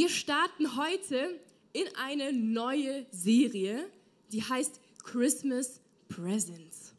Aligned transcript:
Wir 0.00 0.08
starten 0.08 0.78
heute 0.78 1.38
in 1.74 1.84
eine 1.94 2.32
neue 2.32 3.04
Serie, 3.10 3.86
die 4.32 4.42
heißt 4.42 4.80
Christmas 5.04 5.82
Presents. 6.08 6.94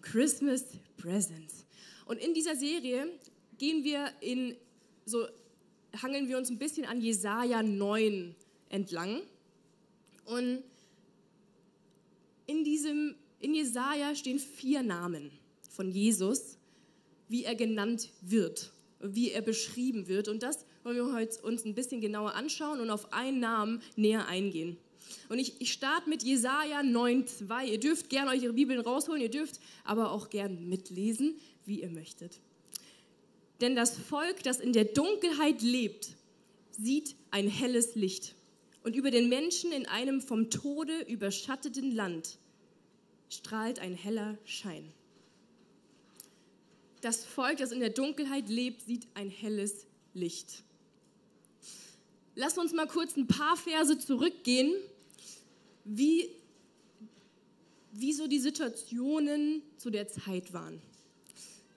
Christmas 0.00 0.64
Presents. 0.96 1.66
Und 2.06 2.16
in 2.16 2.32
dieser 2.32 2.56
Serie 2.56 3.08
gehen 3.58 3.84
wir 3.84 4.10
in 4.22 4.56
so 5.04 5.26
hangeln 6.00 6.28
wir 6.28 6.38
uns 6.38 6.48
ein 6.48 6.56
bisschen 6.56 6.86
an 6.86 6.98
Jesaja 6.98 7.62
9 7.62 8.34
entlang. 8.70 9.20
Und 10.24 10.62
in 12.46 12.64
diesem 12.64 13.16
in 13.38 13.54
Jesaja 13.54 14.14
stehen 14.14 14.38
vier 14.38 14.82
Namen 14.82 15.30
von 15.68 15.90
Jesus, 15.90 16.56
wie 17.28 17.44
er 17.44 17.54
genannt 17.54 18.08
wird, 18.22 18.72
wie 18.98 19.30
er 19.30 19.42
beschrieben 19.42 20.08
wird. 20.08 20.28
Und 20.28 20.42
das 20.42 20.64
wollen 20.84 20.96
wir 20.96 21.12
heute 21.12 21.40
uns 21.42 21.64
ein 21.64 21.74
bisschen 21.74 22.00
genauer 22.00 22.34
anschauen 22.34 22.80
und 22.80 22.90
auf 22.90 23.12
einen 23.12 23.40
Namen 23.40 23.82
näher 23.96 24.26
eingehen. 24.26 24.76
Und 25.28 25.38
ich, 25.38 25.60
ich 25.60 25.72
starte 25.72 26.08
mit 26.08 26.22
Jesaja 26.22 26.80
9,2. 26.80 27.66
Ihr 27.66 27.80
dürft 27.80 28.08
gerne 28.08 28.30
euch 28.30 28.42
ihre 28.42 28.52
Bibeln 28.52 28.80
rausholen, 28.80 29.22
ihr 29.22 29.30
dürft 29.30 29.60
aber 29.84 30.10
auch 30.10 30.30
gerne 30.30 30.54
mitlesen, 30.54 31.36
wie 31.64 31.82
ihr 31.82 31.90
möchtet. 31.90 32.40
Denn 33.60 33.76
das 33.76 33.96
Volk, 33.96 34.42
das 34.42 34.58
in 34.58 34.72
der 34.72 34.84
Dunkelheit 34.84 35.62
lebt, 35.62 36.10
sieht 36.72 37.14
ein 37.30 37.48
helles 37.48 37.94
Licht. 37.94 38.34
Und 38.82 38.96
über 38.96 39.10
den 39.10 39.28
Menschen 39.28 39.70
in 39.70 39.86
einem 39.86 40.20
vom 40.20 40.50
Tode 40.50 41.02
überschatteten 41.02 41.92
Land 41.92 42.38
strahlt 43.28 43.78
ein 43.78 43.94
heller 43.94 44.36
Schein. 44.44 44.92
Das 47.00 47.24
Volk, 47.24 47.58
das 47.58 47.72
in 47.72 47.80
der 47.80 47.90
Dunkelheit 47.90 48.48
lebt, 48.48 48.82
sieht 48.82 49.06
ein 49.14 49.30
helles 49.30 49.86
Licht. 50.14 50.64
Lass 52.34 52.56
uns 52.56 52.72
mal 52.72 52.86
kurz 52.86 53.16
ein 53.16 53.26
paar 53.26 53.56
Verse 53.56 53.98
zurückgehen, 53.98 54.72
wie, 55.84 56.30
wie 57.92 58.12
so 58.12 58.26
die 58.26 58.38
Situationen 58.38 59.62
zu 59.76 59.90
der 59.90 60.08
Zeit 60.08 60.52
waren. 60.52 60.80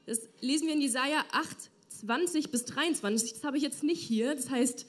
Das 0.06 0.22
lesen 0.40 0.68
wir 0.68 0.74
in 0.76 0.82
Jesaja 0.82 1.26
8, 1.32 1.58
20 2.02 2.52
bis 2.52 2.66
23. 2.66 3.34
Das 3.34 3.44
habe 3.44 3.58
ich 3.58 3.64
jetzt 3.64 3.84
nicht 3.84 4.02
hier. 4.02 4.36
Das 4.36 4.50
heißt, 4.50 4.86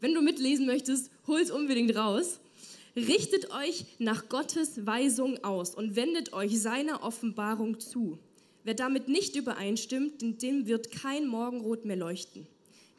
wenn 0.00 0.14
du 0.14 0.22
mitlesen 0.22 0.66
möchtest, 0.66 1.10
hol 1.26 1.40
es 1.40 1.50
unbedingt 1.50 1.96
raus. 1.96 2.38
Richtet 2.94 3.50
euch 3.52 3.86
nach 3.98 4.28
Gottes 4.28 4.86
Weisung 4.86 5.42
aus 5.42 5.74
und 5.74 5.96
wendet 5.96 6.32
euch 6.32 6.60
seiner 6.60 7.02
Offenbarung 7.02 7.80
zu. 7.80 8.18
Wer 8.64 8.74
damit 8.74 9.08
nicht 9.08 9.34
übereinstimmt, 9.34 10.42
dem 10.42 10.66
wird 10.66 10.90
kein 10.90 11.26
Morgenrot 11.26 11.84
mehr 11.84 11.96
leuchten. 11.96 12.46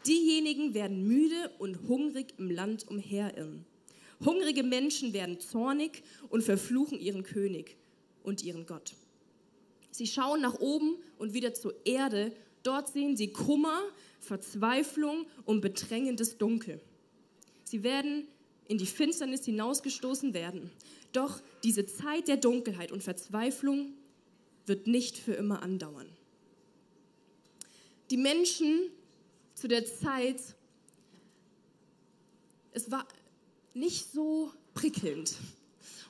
Diejenigen 0.05 0.73
werden 0.73 1.07
müde 1.07 1.51
und 1.59 1.87
hungrig 1.87 2.33
im 2.37 2.49
Land 2.49 2.87
umherirren. 2.87 3.65
Hungrige 4.23 4.63
Menschen 4.63 5.13
werden 5.13 5.39
zornig 5.39 6.03
und 6.29 6.43
verfluchen 6.43 6.99
ihren 6.99 7.23
König 7.23 7.77
und 8.23 8.43
ihren 8.43 8.65
Gott. 8.65 8.93
Sie 9.91 10.07
schauen 10.07 10.41
nach 10.41 10.59
oben 10.59 10.97
und 11.17 11.33
wieder 11.33 11.53
zur 11.53 11.73
Erde. 11.85 12.31
Dort 12.63 12.89
sehen 12.89 13.17
sie 13.17 13.31
Kummer, 13.31 13.81
Verzweiflung 14.19 15.25
und 15.45 15.61
bedrängendes 15.61 16.37
Dunkel. 16.37 16.81
Sie 17.63 17.83
werden 17.83 18.27
in 18.67 18.77
die 18.77 18.85
Finsternis 18.85 19.45
hinausgestoßen 19.45 20.33
werden. 20.33 20.69
Doch 21.11 21.41
diese 21.63 21.85
Zeit 21.85 22.27
der 22.27 22.37
Dunkelheit 22.37 22.91
und 22.91 23.03
Verzweiflung 23.03 23.93
wird 24.65 24.87
nicht 24.87 25.17
für 25.17 25.33
immer 25.33 25.63
andauern. 25.63 26.07
Die 28.11 28.17
Menschen 28.17 28.91
zu 29.59 29.67
der 29.67 29.85
Zeit, 29.85 30.41
es 32.71 32.89
war 32.91 33.07
nicht 33.73 34.11
so 34.11 34.51
prickelnd. 34.73 35.35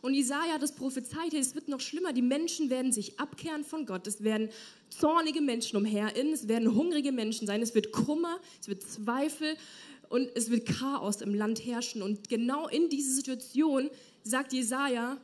Und 0.01 0.13
Isaiah 0.13 0.53
hat 0.53 0.63
es 0.63 0.71
prophezeit, 0.71 1.33
es 1.33 1.55
wird 1.55 1.67
noch 1.67 1.81
schlimmer. 1.81 2.13
Die 2.13 2.21
Menschen 2.21 2.69
werden 2.69 2.91
sich 2.91 3.19
abkehren 3.19 3.65
von 3.65 3.85
Gott. 3.85 4.07
Es 4.07 4.23
werden 4.23 4.49
zornige 4.89 5.41
Menschen 5.41 5.75
umherirren. 5.75 6.31
Es 6.31 6.47
werden 6.47 6.73
hungrige 6.73 7.11
Menschen 7.11 7.47
sein. 7.47 7.61
Es 7.61 7.75
wird 7.75 7.91
Kummer, 7.91 8.39
es 8.61 8.69
wird 8.69 8.81
Zweifel 8.81 9.57
und 10.07 10.29
es 10.35 10.49
wird 10.49 10.67
Chaos 10.67 11.21
im 11.21 11.33
Land 11.33 11.65
herrschen. 11.65 12.01
Und 12.01 12.29
genau 12.29 12.67
in 12.69 12.89
diese 12.89 13.13
Situation 13.13 13.89
sagt 14.23 14.53
Jesaja, 14.53 15.17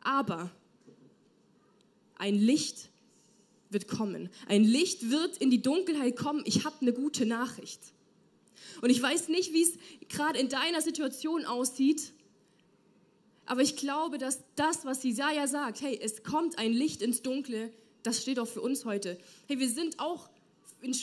aber 0.00 0.50
ein 2.16 2.34
Licht 2.36 2.89
wird 3.70 3.88
kommen. 3.88 4.28
Ein 4.46 4.64
Licht 4.64 5.10
wird 5.10 5.38
in 5.38 5.50
die 5.50 5.62
Dunkelheit 5.62 6.16
kommen. 6.16 6.42
Ich 6.44 6.64
habe 6.64 6.76
eine 6.80 6.92
gute 6.92 7.24
Nachricht. 7.26 7.80
Und 8.82 8.90
ich 8.90 9.00
weiß 9.00 9.28
nicht, 9.28 9.52
wie 9.52 9.62
es 9.62 9.72
gerade 10.08 10.38
in 10.38 10.48
deiner 10.48 10.80
Situation 10.80 11.44
aussieht, 11.44 12.12
aber 13.46 13.62
ich 13.62 13.76
glaube, 13.76 14.18
dass 14.18 14.44
das, 14.54 14.84
was 14.84 15.02
Jesaja 15.02 15.48
sagt, 15.48 15.80
hey, 15.80 15.98
es 16.00 16.22
kommt 16.22 16.58
ein 16.58 16.72
Licht 16.72 17.02
ins 17.02 17.20
Dunkle, 17.22 17.72
das 18.04 18.22
steht 18.22 18.38
auch 18.38 18.46
für 18.46 18.60
uns 18.60 18.84
heute. 18.84 19.18
Hey, 19.48 19.58
wir 19.58 19.68
sind 19.68 19.98
auch, 19.98 20.30
in, 20.80 20.94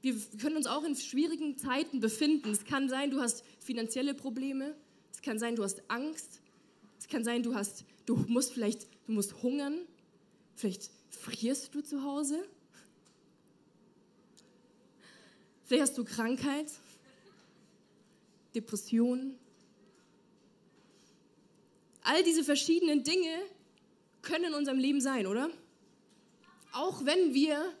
wir 0.00 0.16
können 0.40 0.56
uns 0.56 0.66
auch 0.66 0.82
in 0.82 0.96
schwierigen 0.96 1.56
Zeiten 1.58 2.00
befinden. 2.00 2.50
Es 2.50 2.64
kann 2.64 2.88
sein, 2.88 3.10
du 3.10 3.20
hast 3.20 3.44
finanzielle 3.60 4.14
Probleme. 4.14 4.74
Es 5.12 5.22
kann 5.22 5.38
sein, 5.38 5.54
du 5.54 5.62
hast 5.62 5.82
Angst. 5.88 6.40
Es 6.98 7.06
kann 7.06 7.22
sein, 7.22 7.44
du 7.44 7.54
hast, 7.54 7.84
du 8.04 8.16
musst 8.26 8.52
vielleicht, 8.52 8.88
du 9.06 9.12
musst 9.12 9.42
hungern. 9.42 9.78
Vielleicht 10.56 10.90
frierst 11.16 11.74
du 11.74 11.82
zu 11.82 12.02
Hause. 12.02 12.44
Vielleicht 15.64 15.82
hast 15.82 15.98
du 15.98 16.04
Krankheit, 16.04 16.70
Depressionen. 18.54 19.38
All 22.02 22.22
diese 22.24 22.44
verschiedenen 22.44 23.04
Dinge 23.04 23.38
können 24.20 24.46
in 24.46 24.54
unserem 24.54 24.78
Leben 24.78 25.00
sein, 25.00 25.26
oder? 25.26 25.50
Auch 26.72 27.04
wenn 27.04 27.32
wir 27.32 27.72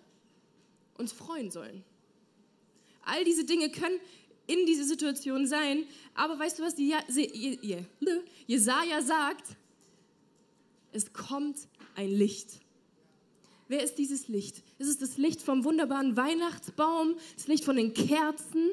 uns 0.96 1.12
freuen 1.12 1.50
sollen. 1.50 1.84
All 3.04 3.24
diese 3.24 3.44
Dinge 3.44 3.70
können 3.70 3.98
in 4.46 4.64
diese 4.66 4.84
Situation 4.84 5.46
sein, 5.46 5.84
aber 6.14 6.38
weißt 6.38 6.58
du 6.58 6.62
was 6.62 6.76
Jesaja 8.46 9.02
sagt? 9.02 9.56
Es 10.92 11.12
kommt 11.12 11.56
ein 11.96 12.10
Licht. 12.10 12.60
Wer 13.72 13.82
ist 13.82 13.94
dieses 13.94 14.28
Licht? 14.28 14.62
Ist 14.76 14.88
es 14.88 14.98
das 14.98 15.16
Licht 15.16 15.40
vom 15.40 15.64
wunderbaren 15.64 16.14
Weihnachtsbaum? 16.14 17.16
Das 17.36 17.46
Licht 17.46 17.64
von 17.64 17.76
den 17.76 17.94
Kerzen? 17.94 18.68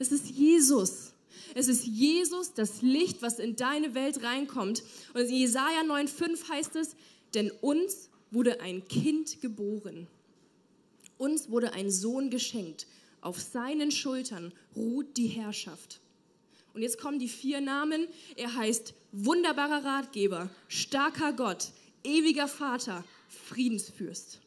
Es 0.00 0.10
ist 0.10 0.30
Jesus. 0.30 1.12
Es 1.54 1.68
ist 1.68 1.86
Jesus, 1.86 2.54
das 2.54 2.82
Licht, 2.82 3.22
was 3.22 3.38
in 3.38 3.54
deine 3.54 3.94
Welt 3.94 4.24
reinkommt. 4.24 4.82
Und 5.12 5.20
in 5.20 5.36
Jesaja 5.36 5.82
9,5 5.82 6.48
heißt 6.48 6.74
es: 6.74 6.96
Denn 7.34 7.52
uns 7.60 8.10
wurde 8.32 8.60
ein 8.62 8.84
Kind 8.88 9.40
geboren. 9.40 10.08
Uns 11.16 11.48
wurde 11.48 11.72
ein 11.74 11.88
Sohn 11.88 12.30
geschenkt. 12.30 12.88
Auf 13.20 13.40
seinen 13.40 13.92
Schultern 13.92 14.52
ruht 14.74 15.16
die 15.16 15.28
Herrschaft. 15.28 16.00
Und 16.72 16.82
jetzt 16.82 16.98
kommen 16.98 17.20
die 17.20 17.28
vier 17.28 17.60
Namen. 17.60 18.08
Er 18.34 18.56
heißt 18.56 18.92
wunderbarer 19.12 19.84
Ratgeber, 19.84 20.50
starker 20.66 21.32
Gott, 21.32 21.68
ewiger 22.02 22.48
Vater, 22.48 23.04
Friedensfürst. 23.34 24.40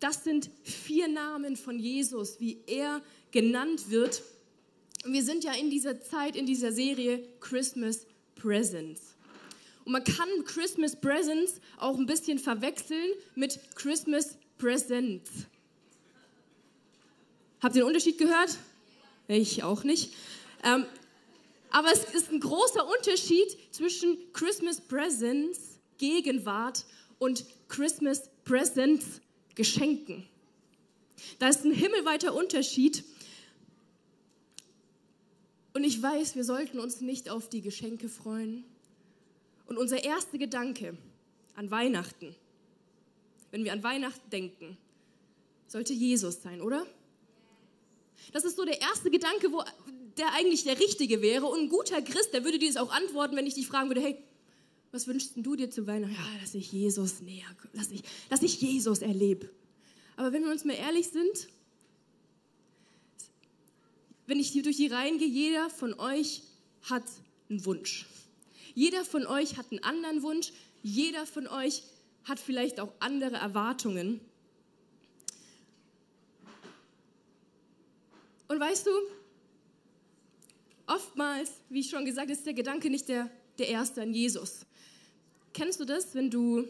Das 0.00 0.24
sind 0.24 0.50
vier 0.64 1.06
Namen 1.06 1.56
von 1.56 1.78
Jesus, 1.78 2.40
wie 2.40 2.58
er 2.66 3.00
genannt 3.30 3.90
wird. 3.90 4.22
Und 5.04 5.12
wir 5.12 5.22
sind 5.22 5.44
ja 5.44 5.52
in 5.52 5.70
dieser 5.70 6.00
Zeit, 6.00 6.34
in 6.34 6.46
dieser 6.46 6.72
Serie 6.72 7.24
Christmas 7.40 8.06
Presents. 8.34 9.14
Und 9.84 9.92
man 9.92 10.04
kann 10.04 10.28
Christmas 10.44 10.96
Presents 10.96 11.60
auch 11.76 11.96
ein 11.96 12.06
bisschen 12.06 12.38
verwechseln 12.38 13.12
mit 13.34 13.60
Christmas 13.74 14.36
Presents. 14.58 15.30
Habt 17.60 17.76
ihr 17.76 17.82
den 17.82 17.86
Unterschied 17.86 18.18
gehört? 18.18 18.58
Ich 19.28 19.62
auch 19.62 19.84
nicht. 19.84 20.14
Ähm, 20.64 20.84
aber 21.70 21.92
es 21.92 22.04
ist 22.12 22.30
ein 22.30 22.40
großer 22.40 22.86
Unterschied 22.86 23.56
zwischen 23.70 24.18
Christmas 24.32 24.80
Presents 24.80 25.71
Gegenwart 26.02 26.84
und 27.20 27.44
Christmas 27.68 28.28
Presents, 28.44 29.20
Geschenken. 29.54 30.26
Da 31.38 31.48
ist 31.48 31.64
ein 31.64 31.70
himmelweiter 31.70 32.34
Unterschied. 32.34 33.04
Und 35.74 35.84
ich 35.84 36.02
weiß, 36.02 36.34
wir 36.34 36.42
sollten 36.42 36.80
uns 36.80 37.02
nicht 37.02 37.30
auf 37.30 37.48
die 37.48 37.60
Geschenke 37.60 38.08
freuen. 38.08 38.64
Und 39.66 39.78
unser 39.78 40.02
erster 40.02 40.38
Gedanke 40.38 40.98
an 41.54 41.70
Weihnachten, 41.70 42.34
wenn 43.52 43.62
wir 43.62 43.72
an 43.72 43.84
Weihnachten 43.84 44.28
denken, 44.30 44.76
sollte 45.68 45.92
Jesus 45.92 46.42
sein, 46.42 46.60
oder? 46.60 46.84
Das 48.32 48.42
ist 48.42 48.56
so 48.56 48.64
der 48.64 48.80
erste 48.80 49.08
Gedanke, 49.08 49.52
wo 49.52 49.62
der 50.16 50.32
eigentlich 50.32 50.64
der 50.64 50.80
richtige 50.80 51.22
wäre. 51.22 51.46
Und 51.46 51.60
ein 51.60 51.68
guter 51.68 52.02
Christ, 52.02 52.34
der 52.34 52.42
würde 52.42 52.58
dir 52.58 52.72
das 52.72 52.76
auch 52.76 52.90
antworten, 52.90 53.36
wenn 53.36 53.46
ich 53.46 53.54
dich 53.54 53.68
fragen 53.68 53.88
würde, 53.88 54.00
hey, 54.00 54.18
was 54.92 55.06
wünschst 55.06 55.32
du 55.36 55.56
dir 55.56 55.70
zu 55.70 55.86
Weihnachten? 55.86 56.14
Ja, 56.14 56.40
dass 56.40 56.54
ich 56.54 56.70
Jesus 56.70 57.22
näher, 57.22 57.46
dass 57.72 57.90
ich, 57.90 58.02
dass 58.28 58.42
ich 58.42 58.60
Jesus 58.60 59.00
erlebe. 59.00 59.50
Aber 60.16 60.32
wenn 60.32 60.44
wir 60.44 60.50
uns 60.50 60.64
mal 60.64 60.74
ehrlich 60.74 61.08
sind, 61.08 61.48
wenn 64.26 64.38
ich 64.38 64.50
hier 64.50 64.62
durch 64.62 64.76
die 64.76 64.86
Reihen 64.86 65.18
gehe, 65.18 65.28
jeder 65.28 65.70
von 65.70 65.94
euch 65.98 66.42
hat 66.82 67.04
einen 67.48 67.64
Wunsch. 67.64 68.06
Jeder 68.74 69.04
von 69.04 69.26
euch 69.26 69.56
hat 69.56 69.70
einen 69.70 69.82
anderen 69.82 70.22
Wunsch. 70.22 70.52
Jeder 70.82 71.26
von 71.26 71.46
euch 71.46 71.82
hat 72.24 72.38
vielleicht 72.38 72.78
auch 72.78 72.92
andere 73.00 73.36
Erwartungen. 73.36 74.20
Und 78.48 78.60
weißt 78.60 78.86
du, 78.86 78.90
oftmals, 80.86 81.50
wie 81.68 81.80
ich 81.80 81.90
schon 81.90 82.04
gesagt 82.04 82.30
ist 82.30 82.46
der 82.46 82.54
Gedanke 82.54 82.90
nicht 82.90 83.08
der, 83.08 83.30
der 83.58 83.68
erste 83.68 84.02
an 84.02 84.12
Jesus. 84.12 84.66
Kennst 85.52 85.80
du 85.80 85.84
das, 85.84 86.14
wenn 86.14 86.30
du, 86.30 86.64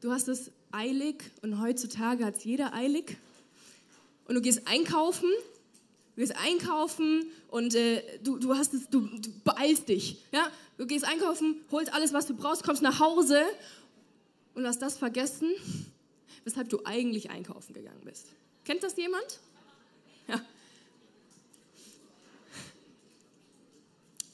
du 0.00 0.10
hast 0.10 0.28
es 0.28 0.50
eilig 0.72 1.22
und 1.42 1.60
heutzutage 1.60 2.24
hat 2.24 2.36
es 2.36 2.44
jeder 2.44 2.74
eilig 2.74 3.16
und 4.26 4.34
du 4.34 4.40
gehst 4.40 4.66
einkaufen, 4.66 5.30
du 6.16 6.20
gehst 6.20 6.34
einkaufen 6.36 7.26
und 7.48 7.74
äh, 7.74 8.02
du, 8.22 8.38
du, 8.38 8.54
hast 8.56 8.74
es, 8.74 8.88
du, 8.88 9.00
du 9.00 9.30
beeilst 9.44 9.88
dich. 9.88 10.16
Ja? 10.32 10.50
Du 10.76 10.86
gehst 10.86 11.04
einkaufen, 11.04 11.60
holst 11.70 11.92
alles, 11.92 12.12
was 12.12 12.26
du 12.26 12.34
brauchst, 12.34 12.64
kommst 12.64 12.82
nach 12.82 12.98
Hause 12.98 13.42
und 14.54 14.66
hast 14.66 14.82
das 14.82 14.98
vergessen, 14.98 15.50
weshalb 16.44 16.68
du 16.68 16.84
eigentlich 16.84 17.30
einkaufen 17.30 17.72
gegangen 17.72 18.02
bist. 18.04 18.26
Kennt 18.64 18.82
das 18.82 18.96
jemand? 18.96 19.40
Ja. 20.26 20.40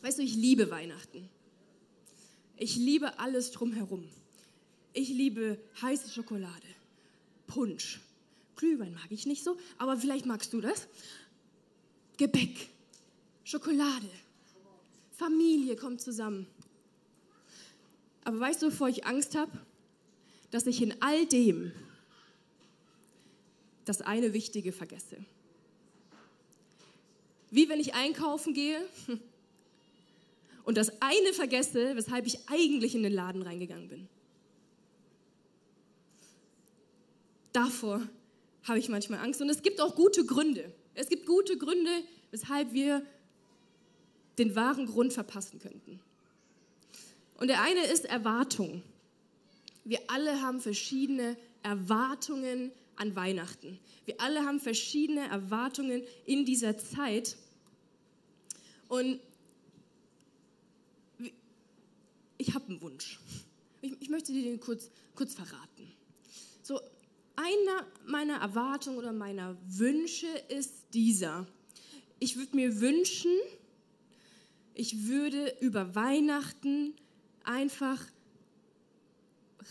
Weißt 0.02 0.18
du, 0.18 0.22
ich 0.22 0.34
liebe 0.34 0.70
Weihnachten. 0.70 1.28
Ich 2.56 2.76
liebe 2.76 3.18
alles 3.18 3.52
drumherum. 3.52 4.08
Ich 4.92 5.08
liebe 5.08 5.58
heiße 5.80 6.10
Schokolade, 6.10 6.66
Punsch, 7.46 8.00
Glühwein 8.56 8.92
mag 8.92 9.06
ich 9.10 9.24
nicht 9.24 9.44
so, 9.44 9.56
aber 9.78 9.96
vielleicht 9.96 10.26
magst 10.26 10.52
du 10.52 10.60
das. 10.60 10.88
Gebäck, 12.16 12.68
Schokolade, 13.44 14.10
Familie 15.12 15.76
kommt 15.76 16.00
zusammen. 16.00 16.46
Aber 18.24 18.40
weißt 18.40 18.62
du, 18.62 18.66
wovor 18.66 18.88
ich 18.88 19.06
Angst 19.06 19.34
habe? 19.34 19.52
Dass 20.50 20.66
ich 20.66 20.82
in 20.82 21.00
all 21.00 21.24
dem 21.26 21.72
das 23.84 24.02
eine 24.02 24.32
Wichtige 24.32 24.72
vergesse. 24.72 25.16
Wie 27.50 27.68
wenn 27.68 27.80
ich 27.80 27.94
einkaufen 27.94 28.54
gehe 28.54 28.84
und 30.70 30.76
das 30.76 31.02
eine 31.02 31.32
vergesse, 31.32 31.96
weshalb 31.96 32.28
ich 32.28 32.48
eigentlich 32.48 32.94
in 32.94 33.02
den 33.02 33.12
Laden 33.12 33.42
reingegangen 33.42 33.88
bin. 33.88 34.08
Davor 37.52 38.00
habe 38.62 38.78
ich 38.78 38.88
manchmal 38.88 39.18
Angst. 39.18 39.42
Und 39.42 39.48
es 39.48 39.62
gibt 39.62 39.80
auch 39.80 39.96
gute 39.96 40.24
Gründe. 40.24 40.72
Es 40.94 41.08
gibt 41.08 41.26
gute 41.26 41.58
Gründe, 41.58 41.90
weshalb 42.30 42.72
wir 42.72 43.04
den 44.38 44.54
wahren 44.54 44.86
Grund 44.86 45.12
verpassen 45.12 45.58
könnten. 45.58 45.98
Und 47.38 47.48
der 47.48 47.62
eine 47.62 47.86
ist 47.86 48.04
Erwartung. 48.04 48.84
Wir 49.84 49.98
alle 50.06 50.40
haben 50.40 50.60
verschiedene 50.60 51.36
Erwartungen 51.64 52.70
an 52.94 53.16
Weihnachten. 53.16 53.80
Wir 54.04 54.20
alle 54.20 54.46
haben 54.46 54.60
verschiedene 54.60 55.28
Erwartungen 55.30 56.04
in 56.26 56.44
dieser 56.44 56.78
Zeit. 56.78 57.36
Und 58.86 59.18
ich 62.40 62.54
habe 62.54 62.68
einen 62.68 62.80
Wunsch. 62.80 63.20
Ich, 63.82 63.92
ich, 64.00 64.08
möchte 64.08 64.32
dir 64.32 64.42
den 64.42 64.60
kurz, 64.60 64.90
kurz 65.14 65.34
verraten. 65.34 65.92
So, 66.62 66.80
einer 67.36 67.86
meiner 68.06 68.36
Erwartungen 68.36 68.98
oder 68.98 69.12
meiner 69.12 69.56
Wünsche 69.66 70.26
ist 70.48 70.72
dieser. 70.94 71.46
Ich 72.18 72.36
würde 72.36 72.56
mir 72.56 72.80
wünschen, 72.80 73.32
ich 74.74 75.06
würde 75.06 75.54
über 75.60 75.94
Weihnachten 75.94 76.94
einfach 77.44 78.02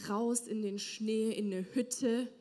raus 0.08 0.48
in 0.48 0.62
den 0.62 0.78
Schnee, 0.78 1.32
in 1.32 1.48
eine 1.48 1.66
Hütte 1.74 2.32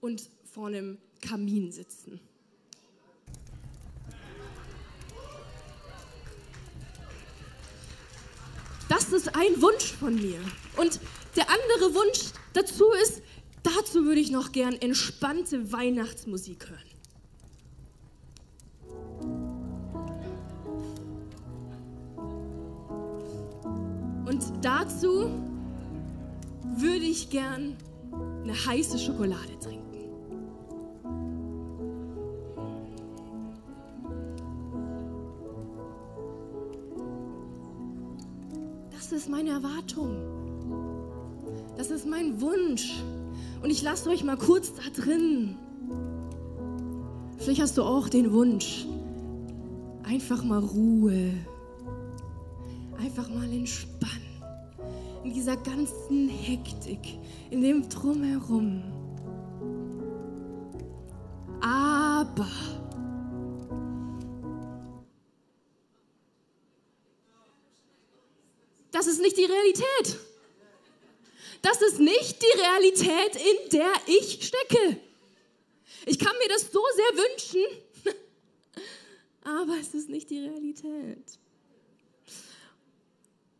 und 0.00 0.30
vor 0.44 0.68
einem 0.68 0.98
Kamin 1.20 1.72
sitzen. 1.72 2.20
Das 8.98 9.12
ist 9.12 9.34
ein 9.34 9.62
Wunsch 9.62 9.92
von 9.92 10.14
mir. 10.14 10.38
Und 10.76 11.00
der 11.36 11.46
andere 11.48 11.94
Wunsch 11.94 12.32
dazu 12.52 12.90
ist, 13.02 13.22
Dazu 13.62 14.04
würde 14.04 14.20
ich 14.20 14.30
noch 14.30 14.52
gern 14.52 14.74
entspannte 14.74 15.72
Weihnachtsmusik 15.72 16.68
hören. 16.70 16.80
Und 24.26 24.42
dazu 24.62 25.30
würde 26.76 27.04
ich 27.04 27.30
gern 27.30 27.76
eine 28.42 28.54
heiße 28.54 28.98
Schokolade 28.98 29.58
trinken. 29.60 29.77
Ist 39.28 39.32
meine 39.32 39.50
Erwartung. 39.50 40.16
Das 41.76 41.90
ist 41.90 42.06
mein 42.06 42.40
Wunsch. 42.40 43.02
Und 43.62 43.68
ich 43.68 43.82
lasse 43.82 44.08
euch 44.08 44.24
mal 44.24 44.38
kurz 44.38 44.72
da 44.72 45.02
drin. 45.02 45.56
Vielleicht 47.36 47.60
hast 47.60 47.76
du 47.76 47.82
auch 47.82 48.08
den 48.08 48.32
Wunsch, 48.32 48.86
einfach 50.02 50.42
mal 50.42 50.60
Ruhe, 50.60 51.34
einfach 52.98 53.28
mal 53.28 53.52
entspannen. 53.52 54.14
In 55.24 55.34
dieser 55.34 55.56
ganzen 55.56 56.28
Hektik, 56.30 57.18
in 57.50 57.60
dem 57.60 57.86
Drumherum. 57.86 58.82
Aber 61.60 62.48
ist 69.18 69.24
nicht 69.24 69.36
die 69.36 69.44
Realität. 69.44 70.16
Das 71.62 71.82
ist 71.82 71.98
nicht 71.98 72.40
die 72.40 72.60
Realität, 72.60 73.36
in 73.36 73.70
der 73.70 73.92
ich 74.06 74.46
stecke. 74.46 75.00
Ich 76.06 76.18
kann 76.18 76.36
mir 76.38 76.48
das 76.48 76.70
so 76.70 76.80
sehr 76.94 77.24
wünschen, 77.24 77.64
aber 79.42 79.76
es 79.78 79.92
ist 79.94 80.08
nicht 80.08 80.30
die 80.30 80.38
Realität. 80.38 81.38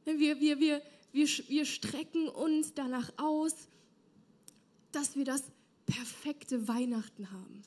Wir, 0.05 0.19
wir, 0.19 0.61
wir, 0.61 0.61
wir, 0.61 0.83
wir 1.13 1.67
strecken 1.67 2.29
uns 2.29 2.73
danach 2.73 3.11
aus, 3.17 3.53
dass 4.93 5.17
wir 5.17 5.25
das 5.25 5.43
perfekte 5.87 6.69
Weihnachten 6.69 7.31
haben. 7.33 7.63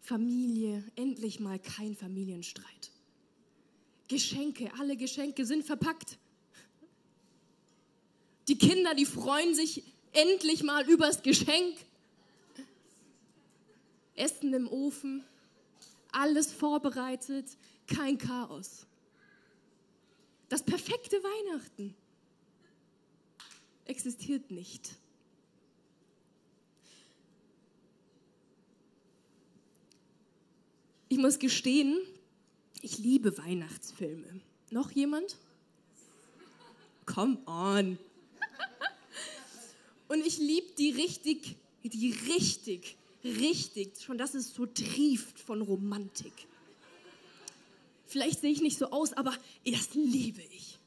Familie, 0.00 0.84
endlich 0.94 1.40
mal 1.40 1.58
kein 1.58 1.96
Familienstreit. 1.96 2.92
Geschenke, 4.08 4.70
alle 4.78 4.96
Geschenke 4.96 5.44
sind 5.44 5.64
verpackt. 5.64 6.18
Die 8.48 8.56
Kinder, 8.56 8.94
die 8.94 9.06
freuen 9.06 9.54
sich 9.54 9.82
endlich 10.12 10.62
mal 10.62 10.88
übers 10.88 11.22
Geschenk. 11.22 11.76
Essen 14.14 14.54
im 14.54 14.68
Ofen, 14.68 15.24
alles 16.12 16.52
vorbereitet, 16.52 17.46
kein 17.86 18.16
Chaos. 18.16 18.86
Das 20.48 20.62
perfekte 20.62 21.16
Weihnachten 21.22 21.94
existiert 23.84 24.50
nicht. 24.50 24.92
Ich 31.08 31.18
muss 31.18 31.38
gestehen, 31.38 32.00
ich 32.82 32.98
liebe 32.98 33.36
Weihnachtsfilme. 33.38 34.40
Noch 34.70 34.90
jemand? 34.90 35.36
Come 37.06 37.38
on. 37.46 37.98
Und 40.08 40.24
ich 40.24 40.38
liebe 40.38 40.68
die 40.78 40.90
richtig, 40.90 41.56
die 41.82 42.12
richtig, 42.28 42.96
richtig, 43.24 44.00
schon 44.00 44.18
dass 44.18 44.34
es 44.34 44.54
so 44.54 44.66
trieft 44.66 45.38
von 45.38 45.62
Romantik. 45.62 46.32
Vielleicht 48.06 48.40
sehe 48.40 48.52
ich 48.52 48.60
nicht 48.60 48.78
so 48.78 48.90
aus, 48.90 49.12
aber 49.12 49.34
das 49.64 49.94
liebe 49.94 50.42
ich. 50.42 50.78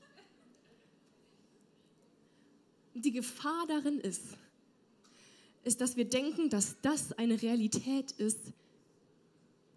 Und 2.96 3.06
die 3.06 3.12
Gefahr 3.12 3.66
darin 3.68 4.00
ist, 4.00 4.24
ist, 5.64 5.82
dass 5.82 5.98
wir 5.98 6.06
denken, 6.06 6.50
dass 6.50 6.78
das 6.82 7.14
eine 7.14 7.42
Realität 7.42 8.12
ist, 8.14 8.40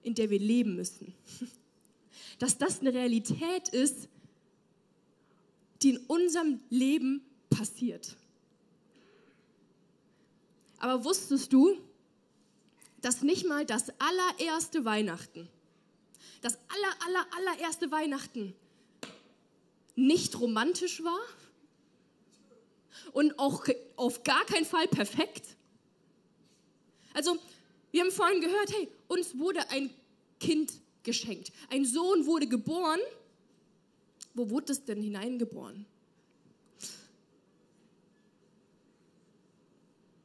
in 0.02 0.14
der 0.14 0.30
wir 0.30 0.38
leben 0.38 0.76
müssen. 0.76 1.14
Dass 2.38 2.58
das 2.58 2.80
eine 2.80 2.92
Realität 2.92 3.68
ist, 3.68 4.08
die 5.82 5.90
in 5.90 5.98
unserem 6.06 6.60
Leben 6.70 7.24
passiert. 7.50 8.16
Aber 10.78 11.04
wusstest 11.04 11.52
du, 11.52 11.76
dass 13.00 13.22
nicht 13.22 13.46
mal 13.46 13.66
das 13.66 13.92
allererste 13.98 14.84
Weihnachten, 14.84 15.48
das 16.40 16.58
aller, 16.68 17.06
aller, 17.06 17.26
allererste 17.36 17.90
Weihnachten 17.90 18.54
nicht 19.94 20.40
romantisch 20.40 21.02
war 21.04 21.20
und 23.12 23.38
auch 23.38 23.66
auf 23.96 24.22
gar 24.22 24.44
keinen 24.46 24.64
Fall 24.64 24.88
perfekt. 24.88 25.56
Also, 27.14 27.38
wir 27.90 28.02
haben 28.02 28.10
vorhin 28.10 28.40
gehört, 28.40 28.72
hey, 28.72 28.88
uns 29.08 29.38
wurde 29.38 29.68
ein 29.70 29.90
Kind 30.40 30.72
geschenkt. 31.02 31.52
Ein 31.70 31.84
Sohn 31.84 32.26
wurde 32.26 32.46
geboren. 32.46 33.00
Wo 34.34 34.48
wurde 34.50 34.72
es 34.72 34.84
denn 34.84 35.00
hineingeboren? 35.02 35.84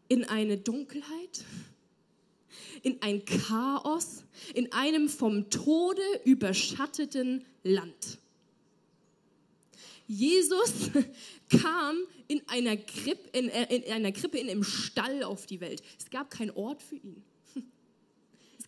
In 0.09 0.23
eine 0.23 0.57
Dunkelheit, 0.57 1.43
in 2.81 3.01
ein 3.01 3.25
Chaos, 3.25 4.23
in 4.53 4.71
einem 4.71 5.09
vom 5.09 5.49
Tode 5.49 6.01
überschatteten 6.23 7.43
Land. 7.63 8.19
Jesus 10.07 10.91
kam 11.61 11.97
in 12.29 12.41
einer, 12.47 12.77
Krippe, 12.77 13.37
in, 13.37 13.49
äh, 13.49 13.75
in 13.75 13.91
einer 13.91 14.13
Krippe 14.13 14.37
in 14.37 14.49
einem 14.49 14.63
Stall 14.63 15.23
auf 15.23 15.45
die 15.45 15.59
Welt. 15.59 15.83
Es 15.99 16.09
gab 16.09 16.31
keinen 16.31 16.51
Ort 16.51 16.81
für 16.81 16.95
ihn. 16.95 17.23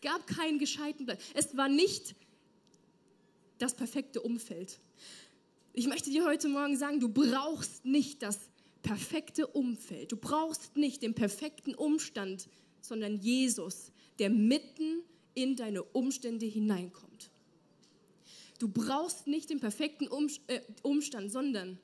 Es 0.02 0.10
gab 0.10 0.28
keinen 0.28 0.60
gescheiten 0.60 1.06
Platz. 1.06 1.22
Es 1.34 1.58
war 1.58 1.68
nicht 1.68 2.16
das 3.58 3.76
perfekte 3.76 4.22
Umfeld. 4.22 4.80
Ich 5.74 5.88
möchte 5.88 6.10
dir 6.10 6.26
heute 6.26 6.48
Morgen 6.48 6.78
sagen, 6.78 7.00
du 7.02 7.10
brauchst 7.10 7.84
nicht 7.84 8.22
das 8.22 8.40
perfekte 8.82 9.48
Umfeld. 9.48 10.12
Du 10.12 10.18
brauchst 10.18 10.78
nicht 10.78 11.02
den 11.02 11.16
perfekten 11.16 11.76
Umstand, 11.76 12.48
sondern 12.82 13.18
Jesus, 13.18 13.92
der 14.20 14.30
mitten 14.30 15.04
in 15.34 15.58
deine 15.58 15.84
Umstände 15.84 16.46
hineinkommt. 16.46 17.30
Du 18.58 18.70
brauchst 18.70 19.28
nicht 19.28 19.50
den 19.50 19.60
perfekten 19.60 20.08
äh, 20.48 20.62
Umstand, 20.82 21.32
sondern 21.32 21.78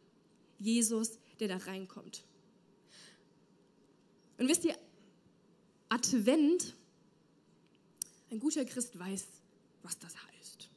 Jesus, 0.58 1.20
der 1.40 1.50
da 1.50 1.58
reinkommt. 1.58 2.24
Und 4.38 4.48
wisst 4.48 4.64
ihr, 4.66 4.76
Advent, 5.90 6.76
ein 8.36 8.40
guter 8.40 8.66
Christ 8.66 9.00
weiß, 9.00 9.26
was 9.82 9.98
das 9.98 10.14
heißt. 10.14 10.70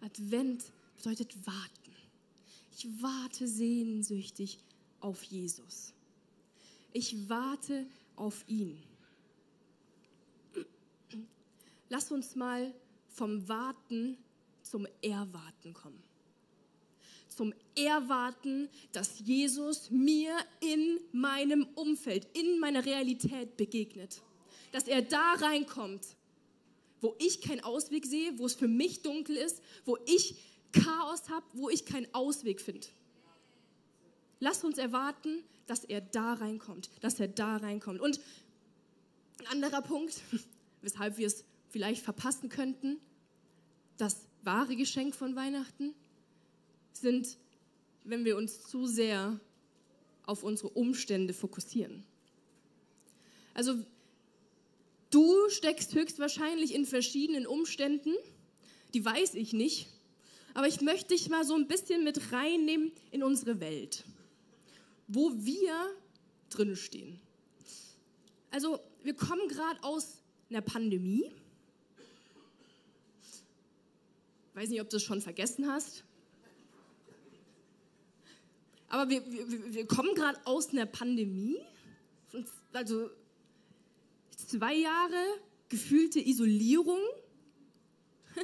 Advent 0.00 0.64
bedeutet 0.96 1.34
warten. 1.46 1.92
Ich 2.76 2.88
warte 3.00 3.46
sehnsüchtig 3.46 4.58
auf 4.98 5.22
Jesus. 5.22 5.92
Ich 6.92 7.28
warte 7.28 7.86
auf 8.16 8.44
ihn. 8.48 8.82
Lass 11.88 12.10
uns 12.10 12.34
mal 12.34 12.74
vom 13.08 13.48
Warten 13.48 14.18
zum 14.62 14.88
Erwarten 15.00 15.74
kommen. 15.74 16.02
Zum 17.28 17.54
Erwarten, 17.76 18.68
dass 18.90 19.20
Jesus 19.20 19.92
mir 19.92 20.36
in 20.60 20.98
meinem 21.12 21.68
Umfeld, 21.76 22.26
in 22.36 22.58
meiner 22.58 22.84
Realität 22.84 23.56
begegnet. 23.56 24.20
Dass 24.72 24.88
er 24.88 25.02
da 25.02 25.34
reinkommt, 25.34 26.16
wo 27.04 27.14
ich 27.18 27.42
keinen 27.42 27.60
Ausweg 27.60 28.06
sehe, 28.06 28.38
wo 28.38 28.46
es 28.46 28.54
für 28.54 28.66
mich 28.66 29.02
dunkel 29.02 29.36
ist, 29.36 29.60
wo 29.84 29.98
ich 30.06 30.36
Chaos 30.72 31.28
habe, 31.28 31.44
wo 31.52 31.68
ich 31.68 31.84
keinen 31.84 32.12
Ausweg 32.14 32.62
finde. 32.62 32.86
Lass 34.40 34.64
uns 34.64 34.78
erwarten, 34.78 35.44
dass 35.66 35.84
er 35.84 36.00
da 36.00 36.32
reinkommt, 36.32 36.88
dass 37.02 37.20
er 37.20 37.28
da 37.28 37.58
reinkommt. 37.58 38.00
Und 38.00 38.18
ein 39.38 39.46
anderer 39.48 39.82
Punkt, 39.82 40.18
weshalb 40.80 41.18
wir 41.18 41.26
es 41.26 41.44
vielleicht 41.68 42.02
verpassen 42.02 42.48
könnten, 42.48 42.98
das 43.98 44.26
wahre 44.42 44.74
Geschenk 44.74 45.14
von 45.14 45.36
Weihnachten 45.36 45.94
sind, 46.94 47.36
wenn 48.04 48.24
wir 48.24 48.38
uns 48.38 48.62
zu 48.62 48.86
sehr 48.86 49.38
auf 50.24 50.42
unsere 50.42 50.70
Umstände 50.70 51.34
fokussieren. 51.34 52.02
Also 53.52 53.84
du 55.14 55.48
steckst 55.50 55.94
höchstwahrscheinlich 55.94 56.74
in 56.74 56.84
verschiedenen 56.84 57.46
Umständen, 57.46 58.14
die 58.92 59.04
weiß 59.04 59.34
ich 59.34 59.52
nicht, 59.52 59.88
aber 60.54 60.68
ich 60.68 60.80
möchte 60.80 61.14
dich 61.14 61.28
mal 61.28 61.44
so 61.44 61.54
ein 61.54 61.66
bisschen 61.66 62.04
mit 62.04 62.32
reinnehmen 62.32 62.92
in 63.10 63.22
unsere 63.22 63.60
Welt, 63.60 64.04
wo 65.08 65.32
wir 65.34 65.74
drin 66.50 66.76
stehen. 66.76 67.20
Also 68.50 68.78
wir 69.02 69.14
kommen 69.14 69.48
gerade 69.48 69.82
aus 69.82 70.22
einer 70.48 70.60
Pandemie 70.60 71.30
weiß 74.54 74.68
nicht, 74.68 74.80
ob 74.80 74.88
du 74.88 74.96
es 74.96 75.02
schon 75.02 75.20
vergessen 75.20 75.70
hast. 75.70 76.04
Aber 78.88 79.10
wir, 79.10 79.22
wir, 79.30 79.74
wir 79.74 79.86
kommen 79.86 80.14
gerade 80.14 80.38
aus 80.44 80.70
einer 80.70 80.86
Pandemie, 80.86 81.58
also 82.72 83.10
zwei 84.36 84.74
Jahre 84.74 85.22
gefühlte 85.68 86.20
Isolierung, 86.20 87.00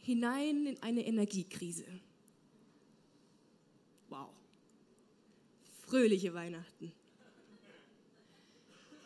hinein 0.00 0.66
in 0.66 0.82
eine 0.82 1.06
Energiekrise. 1.06 1.84
Wow. 4.08 4.28
Fröhliche 5.86 6.34
Weihnachten. 6.34 6.92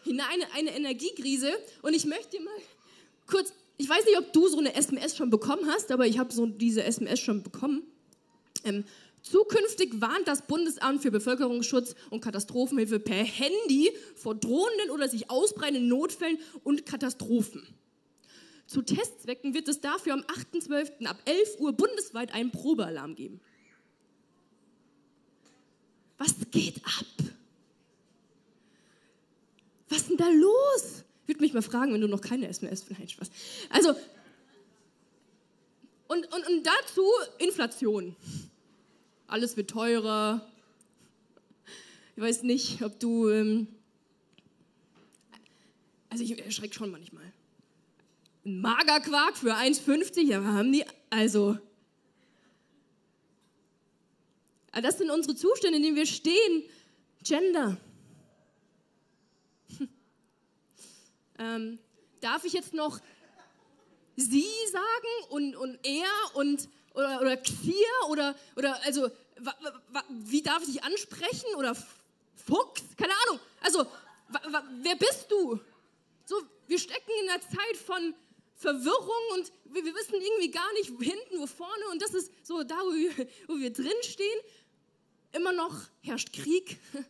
Hinein 0.02 0.40
in 0.40 0.52
eine 0.52 0.76
Energiekrise. 0.76 1.52
Und 1.83 1.94
ich 1.94 2.04
möchte 2.04 2.40
mal 2.40 2.54
kurz 3.26 3.52
ich 3.76 3.88
weiß 3.88 4.04
nicht, 4.04 4.18
ob 4.18 4.33
du 4.33 4.49
so 4.49 4.59
eine 4.59 4.75
SMS 4.75 5.16
schon 5.16 5.30
bekommen 5.30 5.66
hast, 5.66 5.90
aber 5.90 6.06
ich 6.06 6.18
habe 6.18 6.33
so 6.33 6.47
diese 6.47 6.85
SMS 6.85 7.21
schon 7.21 7.42
bekommen. 7.42 7.83
Ähm, 8.64 8.85
zukünftig 9.25 10.00
warnt 10.00 10.28
das 10.28 10.47
Bundesamt 10.47 11.02
für 11.02 11.11
Bevölkerungsschutz 11.11 11.97
und 12.11 12.21
Katastrophenhilfe 12.21 13.00
per 13.00 13.25
Handy 13.25 13.90
vor 14.14 14.37
drohenden 14.37 14.90
oder 14.90 15.09
sich 15.09 15.31
ausbreitenden 15.31 15.88
Notfällen 15.88 16.38
und 16.62 16.87
Katastrophen. 16.87 17.66
Zu 18.66 18.83
Testzwecken 18.83 19.52
wird 19.52 19.69
es 19.69 19.81
dafür 19.81 20.14
am 20.14 20.21
8.12. 20.21 21.07
ab 21.07 21.19
11 21.25 21.59
Uhr 21.59 21.73
bundesweit 21.73 22.33
einen 22.33 22.50
Probealarm 22.50 23.16
geben. 23.16 23.40
Was 26.16 26.35
geht 26.52 26.76
ab? 26.85 27.33
Was 29.88 29.99
ist 29.99 30.11
denn 30.11 30.16
da 30.16 30.28
los? 30.28 31.04
würde 31.26 31.40
mich 31.40 31.54
mal 31.54 31.62
fragen, 31.62 31.93
wenn 31.93 32.00
du 32.00 32.09
noch 32.09 32.21
keine 32.21 32.49
SMS 32.49 32.85
Nein, 32.90 33.09
Spaß. 33.09 33.31
Also, 33.71 33.90
und, 36.09 36.26
und, 36.35 36.47
und 36.47 36.66
dazu 36.66 37.02
Inflation. 37.38 38.14
Alles 39.26 39.57
wird 39.57 39.71
teurer. 39.71 40.47
Ich 42.16 42.23
weiß 42.23 42.43
nicht, 42.43 42.83
ob 42.83 42.99
du. 43.00 43.28
Ähm 43.28 43.69
also, 46.11 46.23
ich 46.23 46.38
erschrecke 46.38 46.75
schon 46.75 46.90
manchmal. 46.90 47.33
Ein 48.45 48.61
Magerquark 48.61 49.37
für 49.37 49.54
1,50, 49.54 50.23
ja, 50.23 50.43
haben 50.43 50.73
die. 50.73 50.85
Also. 51.11 51.59
Das 54.73 54.99
sind 54.99 55.11
unsere 55.11 55.37
Zustände, 55.37 55.76
in 55.76 55.83
denen 55.83 55.97
wir 55.97 56.07
stehen. 56.07 56.64
Gender. 57.23 57.78
Ähm, 61.38 61.78
darf 62.21 62.45
ich 62.45 62.52
jetzt 62.52 62.75
noch 62.75 63.00
sie 64.16 64.47
sagen 64.71 65.31
und, 65.31 65.57
und 65.57 65.78
er 65.85 66.09
und 66.35 66.69
oder, 66.94 67.20
oder 67.20 67.36
Xier 67.36 68.08
oder, 68.08 68.34
oder 68.56 68.82
also 68.84 69.10
wie 70.08 70.42
darf 70.42 70.62
ich 70.62 70.74
dich 70.74 70.84
ansprechen 70.84 71.54
oder 71.56 71.74
Fuchs? 72.46 72.82
Keine 72.96 73.12
Ahnung. 73.26 73.40
Also, 73.60 73.86
wer 74.82 74.96
bist 74.96 75.26
du? 75.30 75.60
So, 76.24 76.42
wir 76.66 76.78
stecken 76.78 77.10
in 77.22 77.30
einer 77.30 77.40
Zeit 77.40 77.76
von 77.84 78.14
Verwirrung 78.56 79.22
und 79.34 79.52
wir, 79.64 79.84
wir, 79.84 79.94
wissen 79.94 80.14
irgendwie 80.14 80.50
gar 80.50 80.72
nicht, 80.74 80.92
wo 80.92 81.00
hinten, 81.02 81.38
wo 81.38 81.46
vorne 81.46 81.84
und 81.90 82.00
das 82.00 82.14
ist 82.14 82.30
so 82.42 82.62
da, 82.62 82.76
wo 82.76 82.94
wir, 82.94 83.28
wo 83.48 83.58
wir 83.58 83.72
drin 83.72 83.92
stehen. 84.02 84.40
Immer 85.32 85.52
noch 85.52 85.74
herrscht 86.02 86.32
Krieg. 86.32 86.78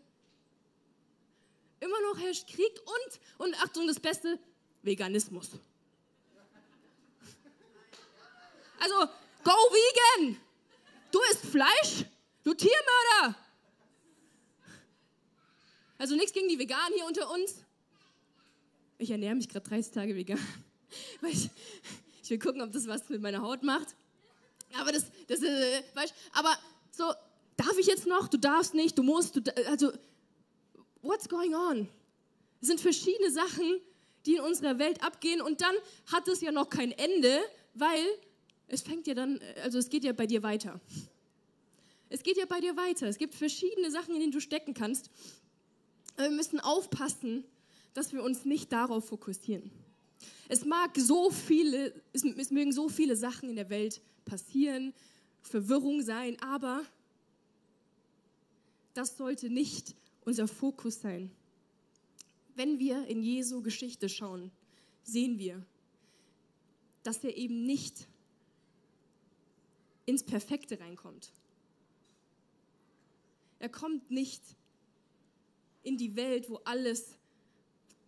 Immer 1.80 2.00
noch 2.00 2.18
herrscht 2.18 2.48
Krieg 2.48 2.72
und, 2.86 3.46
und 3.46 3.62
Achtung, 3.62 3.86
das 3.86 4.00
Beste, 4.00 4.38
Veganismus. 4.82 5.50
Also, 8.80 9.08
go 9.44 9.50
vegan! 9.50 10.36
Du 11.10 11.20
isst 11.30 11.46
Fleisch, 11.46 12.04
du 12.42 12.54
Tiermörder! 12.54 13.36
Also 15.98 16.16
nichts 16.16 16.32
gegen 16.32 16.48
die 16.48 16.58
Veganen 16.58 16.94
hier 16.94 17.06
unter 17.06 17.30
uns. 17.30 17.64
Ich 18.98 19.10
ernähre 19.10 19.34
mich 19.34 19.48
gerade 19.48 19.68
30 19.68 19.92
Tage 19.92 20.16
vegan. 20.16 20.38
Weil 21.20 21.30
ich, 21.30 21.50
ich, 22.22 22.30
will 22.30 22.38
gucken, 22.38 22.62
ob 22.62 22.72
das 22.72 22.86
was 22.86 23.08
mit 23.08 23.20
meiner 23.20 23.42
Haut 23.42 23.62
macht. 23.62 23.94
Aber 24.78 24.92
das, 24.92 25.04
das 25.28 25.42
äh, 25.42 25.82
weißt, 25.94 26.14
aber 26.32 26.58
so, 26.90 27.12
darf 27.56 27.76
ich 27.78 27.86
jetzt 27.86 28.06
noch? 28.06 28.28
Du 28.28 28.38
darfst 28.38 28.74
nicht, 28.74 28.98
du 28.98 29.02
musst, 29.02 29.36
du, 29.36 29.42
also 29.68 29.92
what's 31.02 31.28
going 31.28 31.54
on? 31.54 31.88
Es 32.60 32.68
sind 32.68 32.80
verschiedene 32.80 33.30
Sachen, 33.30 33.80
die 34.26 34.36
in 34.36 34.40
unserer 34.40 34.78
Welt 34.78 35.02
abgehen 35.02 35.40
und 35.40 35.60
dann 35.60 35.74
hat 36.10 36.26
es 36.28 36.40
ja 36.40 36.50
noch 36.50 36.70
kein 36.70 36.92
Ende, 36.92 37.40
weil 37.74 38.04
es 38.68 38.82
fängt 38.82 39.06
ja 39.06 39.14
dann, 39.14 39.40
also 39.62 39.78
es 39.78 39.88
geht 39.88 40.04
ja 40.04 40.12
bei 40.12 40.26
dir 40.26 40.42
weiter. 40.42 40.80
Es 42.08 42.22
geht 42.22 42.36
ja 42.36 42.46
bei 42.46 42.60
dir 42.60 42.76
weiter. 42.76 43.08
Es 43.08 43.18
gibt 43.18 43.34
verschiedene 43.34 43.90
Sachen, 43.90 44.14
in 44.14 44.20
denen 44.20 44.32
du 44.32 44.40
stecken 44.40 44.74
kannst. 44.74 45.10
Aber 46.16 46.28
wir 46.28 46.36
müssen 46.36 46.60
aufpassen, 46.60 47.44
dass 47.92 48.12
wir 48.12 48.22
uns 48.22 48.44
nicht 48.44 48.72
darauf 48.72 49.06
fokussieren. 49.06 49.70
Es 50.48 50.64
mag 50.64 50.96
so 50.96 51.30
viele, 51.30 51.92
es, 52.12 52.24
es 52.24 52.50
mögen 52.50 52.72
so 52.72 52.88
viele 52.88 53.16
Sachen 53.16 53.48
in 53.48 53.56
der 53.56 53.70
Welt 53.70 54.00
passieren, 54.24 54.92
Verwirrung 55.42 56.02
sein, 56.02 56.40
aber 56.40 56.84
das 58.94 59.16
sollte 59.16 59.50
nicht 59.50 59.94
unser 60.24 60.48
Fokus 60.48 61.00
sein. 61.00 61.30
Wenn 62.54 62.78
wir 62.78 63.06
in 63.06 63.22
Jesu 63.22 63.62
Geschichte 63.62 64.08
schauen, 64.08 64.50
sehen 65.02 65.38
wir, 65.38 65.64
dass 67.02 67.24
er 67.24 67.36
eben 67.36 67.66
nicht 67.66 68.06
ins 70.06 70.22
Perfekte 70.22 70.78
reinkommt. 70.80 71.32
Er 73.58 73.68
kommt 73.68 74.10
nicht 74.10 74.42
in 75.82 75.96
die 75.96 76.16
Welt, 76.16 76.50
wo 76.50 76.56
alles 76.64 77.16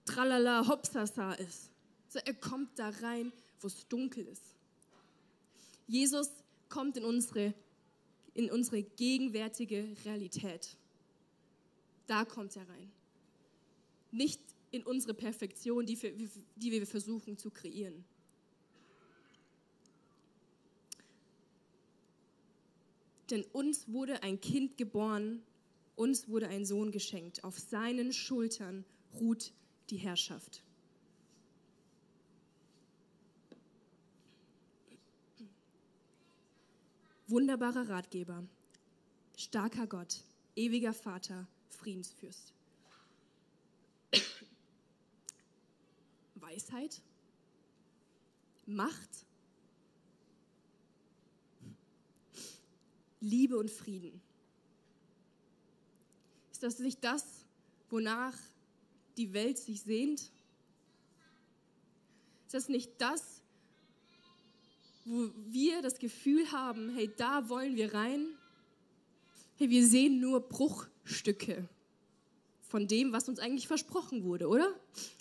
tralala 0.04 0.66
hopsasa 0.66 1.32
ist. 1.34 1.70
So, 2.08 2.18
er 2.18 2.34
kommt 2.34 2.78
da 2.78 2.88
rein, 2.88 3.32
wo 3.60 3.66
es 3.66 3.86
dunkel 3.88 4.26
ist. 4.26 4.54
Jesus 5.86 6.30
kommt 6.68 6.96
in 6.96 7.04
unsere, 7.04 7.54
in 8.34 8.50
unsere 8.50 8.82
gegenwärtige 8.82 9.96
Realität. 10.04 10.76
Da 12.06 12.24
kommt 12.24 12.56
er 12.56 12.68
rein. 12.68 12.90
Nicht 14.10 14.40
in 14.70 14.84
unsere 14.84 15.14
Perfektion, 15.14 15.86
die, 15.86 16.00
wir, 16.00 16.12
die 16.56 16.72
wir 16.72 16.86
versuchen 16.86 17.38
zu 17.38 17.50
kreieren. 17.50 18.04
Denn 23.30 23.44
uns 23.52 23.88
wurde 23.88 24.22
ein 24.22 24.40
Kind 24.40 24.76
geboren, 24.76 25.42
uns 25.96 26.28
wurde 26.28 26.48
ein 26.48 26.64
Sohn 26.64 26.92
geschenkt. 26.92 27.42
Auf 27.42 27.58
seinen 27.58 28.12
Schultern 28.12 28.84
ruht 29.20 29.52
die 29.90 29.96
Herrschaft. 29.96 30.62
Wunderbarer 37.28 37.88
Ratgeber, 37.88 38.44
starker 39.36 39.88
Gott, 39.88 40.22
ewiger 40.54 40.92
Vater, 40.92 41.48
Friedensfürst. 41.70 42.52
Weisheit, 46.36 47.02
Macht, 48.66 49.25
Liebe 53.26 53.58
und 53.58 53.70
Frieden. 53.70 54.20
Ist 56.52 56.62
das 56.62 56.78
nicht 56.78 57.02
das, 57.02 57.24
wonach 57.90 58.34
die 59.16 59.32
Welt 59.32 59.58
sich 59.58 59.82
sehnt? 59.82 60.20
Ist 62.46 62.54
das 62.54 62.68
nicht 62.68 62.92
das, 62.98 63.42
wo 65.04 65.28
wir 65.48 65.82
das 65.82 65.98
Gefühl 65.98 66.50
haben, 66.52 66.94
hey, 66.94 67.10
da 67.16 67.48
wollen 67.48 67.74
wir 67.74 67.92
rein? 67.94 68.28
Hey, 69.56 69.70
wir 69.70 69.84
sehen 69.84 70.20
nur 70.20 70.40
Bruchstücke 70.40 71.68
von 72.62 72.86
dem, 72.86 73.12
was 73.12 73.28
uns 73.28 73.40
eigentlich 73.40 73.66
versprochen 73.66 74.22
wurde, 74.22 74.46
oder? 74.46 74.72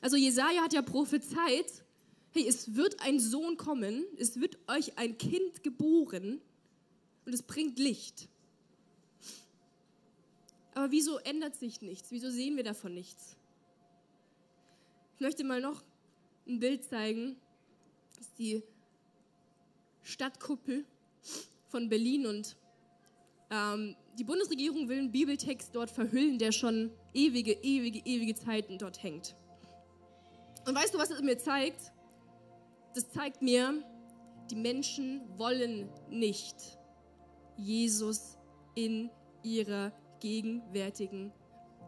Also 0.02 0.16
Jesaja 0.16 0.62
hat 0.62 0.74
ja 0.74 0.84
prophezeit, 0.84 1.84
hey, 2.34 2.48
es 2.48 2.76
wird 2.76 3.02
ein 3.02 3.20
Sohn 3.20 3.58
kommen, 3.58 4.06
es 4.18 4.40
wird 4.40 4.60
euch 4.68 4.96
ein 4.98 5.18
Kind 5.18 5.64
geboren 5.64 6.40
und 7.26 7.34
es 7.34 7.42
bringt 7.42 7.80
Licht. 7.80 8.30
Aber 10.74 10.92
wieso 10.92 11.18
ändert 11.20 11.56
sich 11.56 11.82
nichts? 11.82 12.12
Wieso 12.12 12.30
sehen 12.30 12.58
wir 12.58 12.64
davon 12.64 12.94
nichts? 12.94 13.38
Ich 15.16 15.22
möchte 15.22 15.44
mal 15.44 15.62
noch 15.62 15.84
ein 16.46 16.60
Bild 16.60 16.84
zeigen. 16.84 17.38
Das 18.18 18.28
ist 18.28 18.38
die 18.38 18.62
Stadtkuppel 20.04 20.86
von 21.70 21.90
Berlin 21.90 22.28
und 22.28 22.58
ähm, 23.50 23.96
die 24.20 24.24
Bundesregierung 24.24 24.88
will 24.90 25.00
einen 25.00 25.12
Bibeltext 25.12 25.74
dort 25.74 25.90
verhüllen, 25.90 26.38
der 26.38 26.52
schon 26.52 26.92
ewige, 27.14 27.54
ewige, 27.54 28.00
ewige 28.00 28.36
Zeiten 28.36 28.78
dort 28.78 29.02
hängt. 29.02 29.36
Und 30.68 30.76
weißt 30.76 30.94
du, 30.94 30.98
was 30.98 31.10
es 31.10 31.22
mir 31.22 31.38
zeigt? 31.38 31.92
Das 32.94 33.10
zeigt 33.10 33.42
mir, 33.42 33.84
die 34.50 34.56
Menschen 34.56 35.22
wollen 35.38 35.90
nicht 36.10 36.56
Jesus 37.58 38.38
in 38.76 39.10
ihrer 39.44 39.92
gegenwärtigen, 40.20 41.32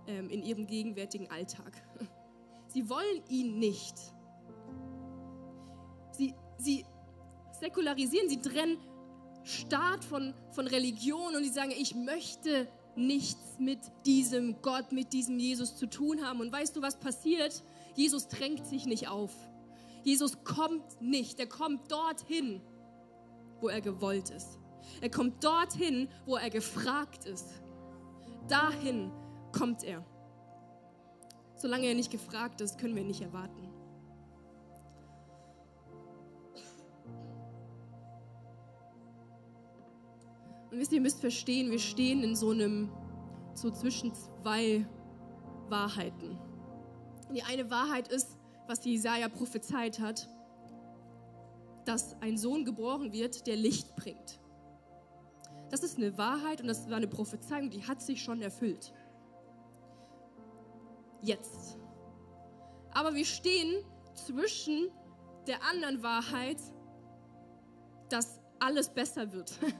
ähm, 0.07 0.29
in 0.29 0.43
ihrem 0.43 0.67
gegenwärtigen 0.67 1.29
Alltag. 1.29 1.73
Sie 2.67 2.89
wollen 2.89 3.23
ihn 3.29 3.59
nicht. 3.59 3.95
Sie, 6.11 6.33
sie 6.57 6.85
säkularisieren, 7.59 8.27
sie 8.27 8.41
trennen 8.41 8.77
Staat 9.43 10.03
von, 10.03 10.33
von 10.51 10.67
Religion 10.67 11.35
und 11.35 11.43
sie 11.43 11.49
sagen, 11.49 11.71
ich 11.71 11.95
möchte 11.95 12.67
nichts 12.97 13.59
mit 13.59 13.79
diesem 14.05 14.61
Gott, 14.61 14.91
mit 14.91 15.13
diesem 15.13 15.39
Jesus 15.39 15.77
zu 15.77 15.87
tun 15.87 16.25
haben. 16.25 16.41
Und 16.41 16.51
weißt 16.51 16.75
du, 16.75 16.81
was 16.81 16.99
passiert? 16.99 17.63
Jesus 17.95 18.27
drängt 18.27 18.65
sich 18.65 18.85
nicht 18.85 19.07
auf. 19.07 19.31
Jesus 20.03 20.43
kommt 20.43 21.01
nicht. 21.01 21.39
Er 21.39 21.47
kommt 21.47 21.91
dorthin, 21.91 22.61
wo 23.61 23.69
er 23.69 23.81
gewollt 23.81 24.29
ist. 24.31 24.59
Er 25.01 25.09
kommt 25.09 25.43
dorthin, 25.43 26.09
wo 26.25 26.35
er 26.35 26.49
gefragt 26.49 27.25
ist. 27.25 27.61
Dahin 28.47 29.11
kommt 29.51 29.83
er. 29.83 30.03
Solange 31.55 31.87
er 31.87 31.95
nicht 31.95 32.11
gefragt 32.11 32.61
ist, 32.61 32.77
können 32.77 32.95
wir 32.95 33.03
nicht 33.03 33.21
erwarten. 33.21 33.67
Und 40.71 40.79
wisst 40.79 40.91
ihr, 40.91 40.97
ihr 40.97 41.01
müsst 41.01 41.19
verstehen, 41.19 41.71
wir 41.71 41.79
stehen 41.79 42.23
in 42.23 42.35
so 42.35 42.51
einem, 42.51 42.91
so 43.55 43.71
zwischen 43.71 44.13
zwei 44.13 44.85
Wahrheiten. 45.69 46.37
Die 47.33 47.41
eine 47.41 47.69
Wahrheit 47.71 48.07
ist, 48.09 48.37
was 48.67 48.85
Jesaja 48.85 49.27
prophezeit 49.29 49.99
hat, 49.99 50.29
dass 51.85 52.21
ein 52.21 52.37
Sohn 52.37 52.65
geboren 52.65 53.11
wird, 53.13 53.47
der 53.47 53.55
Licht 53.55 53.95
bringt. 53.95 54.39
Das 55.69 55.83
ist 55.83 55.97
eine 55.97 56.17
Wahrheit 56.17 56.61
und 56.61 56.67
das 56.67 56.89
war 56.89 56.97
eine 56.97 57.07
Prophezeiung, 57.07 57.69
die 57.69 57.85
hat 57.85 58.01
sich 58.01 58.21
schon 58.21 58.41
erfüllt. 58.41 58.93
Jetzt. 61.21 61.77
Aber 62.91 63.13
wir 63.15 63.25
stehen 63.25 63.83
zwischen 64.13 64.89
der 65.45 65.63
anderen 65.63 66.03
Wahrheit, 66.03 66.57
dass 68.09 68.39
alles 68.59 68.89
besser 68.89 69.31
wird. 69.33 69.51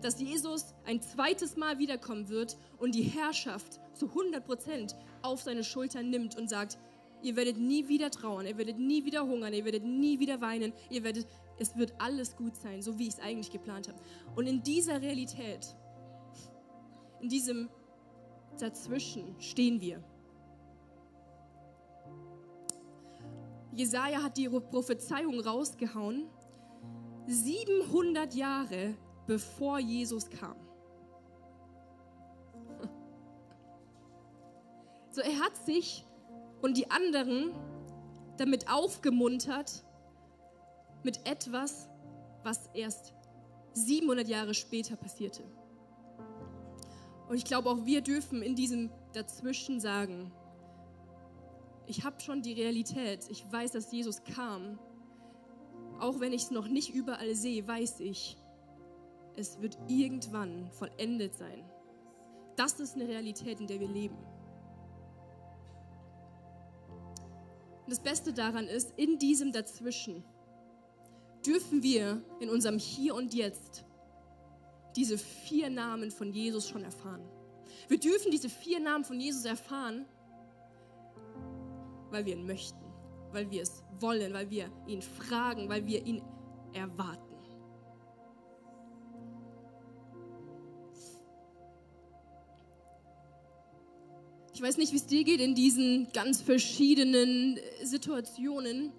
Dass 0.00 0.18
Jesus 0.20 0.74
ein 0.86 1.02
zweites 1.02 1.56
Mal 1.56 1.78
wiederkommen 1.78 2.28
wird 2.28 2.56
und 2.78 2.94
die 2.94 3.02
Herrschaft 3.02 3.80
zu 3.92 4.08
100 4.08 4.44
Prozent 4.44 4.96
auf 5.20 5.42
seine 5.42 5.64
Schultern 5.64 6.08
nimmt 6.08 6.36
und 6.36 6.48
sagt, 6.48 6.78
ihr 7.22 7.36
werdet 7.36 7.58
nie 7.58 7.88
wieder 7.88 8.10
trauern, 8.10 8.46
ihr 8.46 8.56
werdet 8.56 8.78
nie 8.78 9.04
wieder 9.04 9.26
hungern, 9.26 9.52
ihr 9.52 9.64
werdet 9.64 9.84
nie 9.84 10.18
wieder 10.18 10.40
weinen, 10.40 10.72
ihr 10.88 11.04
werdet 11.04 11.26
es 11.58 11.76
wird 11.76 11.94
alles 11.98 12.36
gut 12.36 12.56
sein, 12.56 12.82
so 12.82 12.98
wie 12.98 13.08
ich 13.08 13.14
es 13.14 13.20
eigentlich 13.20 13.50
geplant 13.50 13.88
habe. 13.88 13.98
Und 14.34 14.46
in 14.46 14.62
dieser 14.62 15.00
Realität, 15.00 15.74
in 17.20 17.28
diesem 17.28 17.68
Dazwischen 18.58 19.34
stehen 19.40 19.80
wir. 19.80 20.02
Jesaja 23.72 24.22
hat 24.22 24.36
die 24.36 24.48
Prophezeiung 24.48 25.38
rausgehauen, 25.40 26.28
700 27.26 28.34
Jahre 28.34 28.94
bevor 29.26 29.78
Jesus 29.78 30.30
kam. 30.30 30.56
So, 35.10 35.22
er 35.22 35.40
hat 35.40 35.56
sich 35.56 36.04
und 36.60 36.76
die 36.76 36.90
anderen 36.90 37.54
damit 38.36 38.70
aufgemuntert, 38.70 39.82
mit 41.06 41.24
etwas, 41.24 41.88
was 42.42 42.68
erst 42.74 43.14
700 43.74 44.26
Jahre 44.26 44.54
später 44.54 44.96
passierte. 44.96 45.44
Und 47.28 47.36
ich 47.36 47.44
glaube, 47.44 47.70
auch 47.70 47.86
wir 47.86 48.00
dürfen 48.00 48.42
in 48.42 48.56
diesem 48.56 48.90
Dazwischen 49.12 49.78
sagen, 49.78 50.32
ich 51.86 52.04
habe 52.04 52.20
schon 52.20 52.42
die 52.42 52.54
Realität, 52.54 53.20
ich 53.28 53.44
weiß, 53.50 53.70
dass 53.72 53.92
Jesus 53.92 54.24
kam. 54.24 54.80
Auch 56.00 56.18
wenn 56.18 56.32
ich 56.32 56.42
es 56.42 56.50
noch 56.50 56.66
nicht 56.66 56.92
überall 56.92 57.36
sehe, 57.36 57.66
weiß 57.66 58.00
ich, 58.00 58.36
es 59.36 59.60
wird 59.60 59.78
irgendwann 59.86 60.68
vollendet 60.72 61.36
sein. 61.36 61.64
Das 62.56 62.80
ist 62.80 62.96
eine 62.96 63.06
Realität, 63.06 63.60
in 63.60 63.68
der 63.68 63.78
wir 63.78 63.88
leben. 63.88 64.18
Und 67.84 67.90
das 67.90 68.00
Beste 68.00 68.32
daran 68.32 68.66
ist, 68.66 68.92
in 68.98 69.18
diesem 69.18 69.52
Dazwischen 69.52 70.24
dürfen 71.46 71.82
wir 71.82 72.22
in 72.40 72.50
unserem 72.50 72.78
Hier 72.78 73.14
und 73.14 73.34
Jetzt 73.34 73.84
diese 74.96 75.18
vier 75.18 75.70
Namen 75.70 76.10
von 76.10 76.32
Jesus 76.32 76.68
schon 76.68 76.82
erfahren. 76.82 77.22
Wir 77.88 78.00
dürfen 78.00 78.30
diese 78.30 78.48
vier 78.48 78.80
Namen 78.80 79.04
von 79.04 79.20
Jesus 79.20 79.44
erfahren, 79.44 80.06
weil 82.10 82.24
wir 82.24 82.34
ihn 82.34 82.46
möchten, 82.46 82.84
weil 83.32 83.50
wir 83.50 83.62
es 83.62 83.84
wollen, 84.00 84.32
weil 84.32 84.50
wir 84.50 84.70
ihn 84.86 85.02
fragen, 85.02 85.68
weil 85.68 85.86
wir 85.86 86.04
ihn 86.04 86.22
erwarten. 86.72 87.22
Ich 94.54 94.62
weiß 94.62 94.78
nicht, 94.78 94.92
wie 94.92 94.96
es 94.96 95.06
dir 95.06 95.22
geht 95.22 95.40
in 95.42 95.54
diesen 95.54 96.08
ganz 96.14 96.40
verschiedenen 96.40 97.58
Situationen 97.82 98.90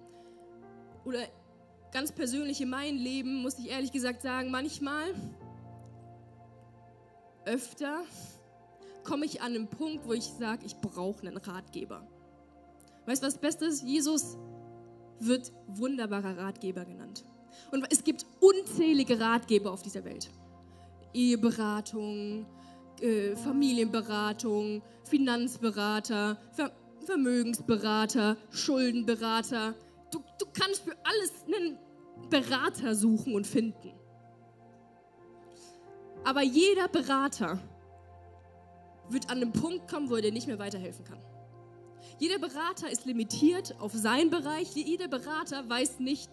oder 1.04 1.26
ganz 1.92 2.12
persönlich 2.12 2.60
in 2.60 2.70
meinem 2.70 2.98
Leben, 2.98 3.42
muss 3.42 3.58
ich 3.58 3.70
ehrlich 3.70 3.92
gesagt 3.92 4.22
sagen, 4.22 4.50
manchmal, 4.50 5.14
öfter, 7.44 8.02
komme 9.04 9.24
ich 9.24 9.40
an 9.40 9.54
einen 9.54 9.68
Punkt, 9.68 10.06
wo 10.06 10.12
ich 10.12 10.24
sage, 10.24 10.66
ich 10.66 10.76
brauche 10.76 11.26
einen 11.26 11.38
Ratgeber. 11.38 12.06
Weißt 13.06 13.22
du, 13.22 13.26
was 13.26 13.34
das 13.34 13.40
Beste 13.40 13.64
ist? 13.64 13.82
Jesus 13.82 14.36
wird 15.18 15.52
wunderbarer 15.66 16.36
Ratgeber 16.36 16.84
genannt. 16.84 17.24
Und 17.70 17.86
es 17.90 18.04
gibt 18.04 18.26
unzählige 18.40 19.18
Ratgeber 19.18 19.72
auf 19.72 19.82
dieser 19.82 20.04
Welt. 20.04 20.30
Eheberatung, 21.14 22.46
äh, 23.00 23.34
Familienberatung, 23.34 24.82
Finanzberater, 25.04 26.36
Ver 26.52 26.70
Vermögensberater, 27.04 28.36
Schuldenberater. 28.50 29.74
Kannst 30.58 30.82
für 30.82 30.96
alles 31.04 31.32
einen 31.46 31.78
Berater 32.30 32.94
suchen 32.94 33.34
und 33.34 33.46
finden. 33.46 33.92
Aber 36.24 36.42
jeder 36.42 36.88
Berater 36.88 37.58
wird 39.08 39.30
an 39.30 39.40
einen 39.40 39.52
Punkt 39.52 39.88
kommen, 39.88 40.10
wo 40.10 40.16
er 40.16 40.22
dir 40.22 40.32
nicht 40.32 40.46
mehr 40.46 40.58
weiterhelfen 40.58 41.04
kann. 41.04 41.20
Jeder 42.18 42.38
Berater 42.38 42.90
ist 42.90 43.06
limitiert 43.06 43.78
auf 43.80 43.92
seinen 43.92 44.30
Bereich. 44.30 44.74
Jeder 44.74 45.08
Berater 45.08 45.68
weiß 45.68 46.00
nicht 46.00 46.30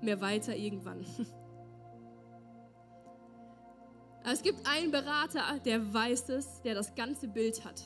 mehr 0.00 0.20
weiter 0.20 0.56
irgendwann. 0.56 1.06
Es 4.24 4.42
gibt 4.42 4.64
einen 4.68 4.92
Berater, 4.92 5.42
der 5.64 5.92
weiß 5.92 6.28
es, 6.28 6.62
der 6.62 6.76
das 6.76 6.94
ganze 6.94 7.26
Bild 7.26 7.64
hat. 7.64 7.82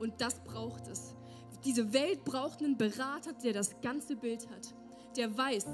Und 0.00 0.20
das 0.20 0.40
braucht 0.40 0.88
es. 0.88 1.14
Diese 1.64 1.92
Welt 1.92 2.24
braucht 2.24 2.62
einen 2.62 2.76
Berater, 2.76 3.32
der 3.32 3.52
das 3.52 3.80
ganze 3.80 4.16
Bild 4.16 4.48
hat. 4.50 4.74
Der 5.16 5.36
weiß, 5.36 5.66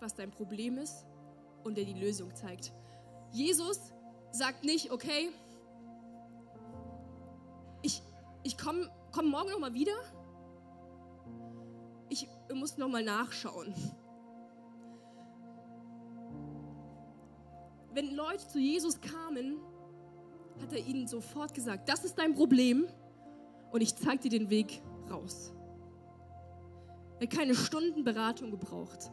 was 0.00 0.14
dein 0.14 0.30
Problem 0.30 0.78
ist 0.78 1.06
und 1.62 1.76
der 1.76 1.84
die 1.84 1.94
Lösung 1.94 2.34
zeigt. 2.34 2.72
Jesus 3.30 3.78
sagt 4.32 4.64
nicht, 4.64 4.90
okay, 4.90 5.30
ich, 7.82 8.02
ich 8.42 8.58
komme 8.58 8.90
komm 9.12 9.28
morgen 9.28 9.50
nochmal 9.50 9.74
wieder. 9.74 9.92
Ich 12.08 12.28
muss 12.52 12.76
nochmal 12.76 13.04
nachschauen. 13.04 13.74
Wenn 17.94 18.14
Leute 18.14 18.46
zu 18.48 18.58
Jesus 18.58 19.00
kamen, 19.00 19.58
hat 20.60 20.72
er 20.72 20.84
ihnen 20.84 21.06
sofort 21.06 21.54
gesagt, 21.54 21.88
das 21.88 22.04
ist 22.04 22.18
dein 22.18 22.34
Problem 22.34 22.86
und 23.72 23.80
ich 23.80 23.96
zeige 23.96 24.28
dir 24.28 24.38
den 24.38 24.50
Weg 24.50 24.82
raus. 25.10 25.52
Er 27.18 27.26
hat 27.26 27.36
keine 27.36 27.54
Stundenberatung 27.54 28.50
gebraucht. 28.50 29.10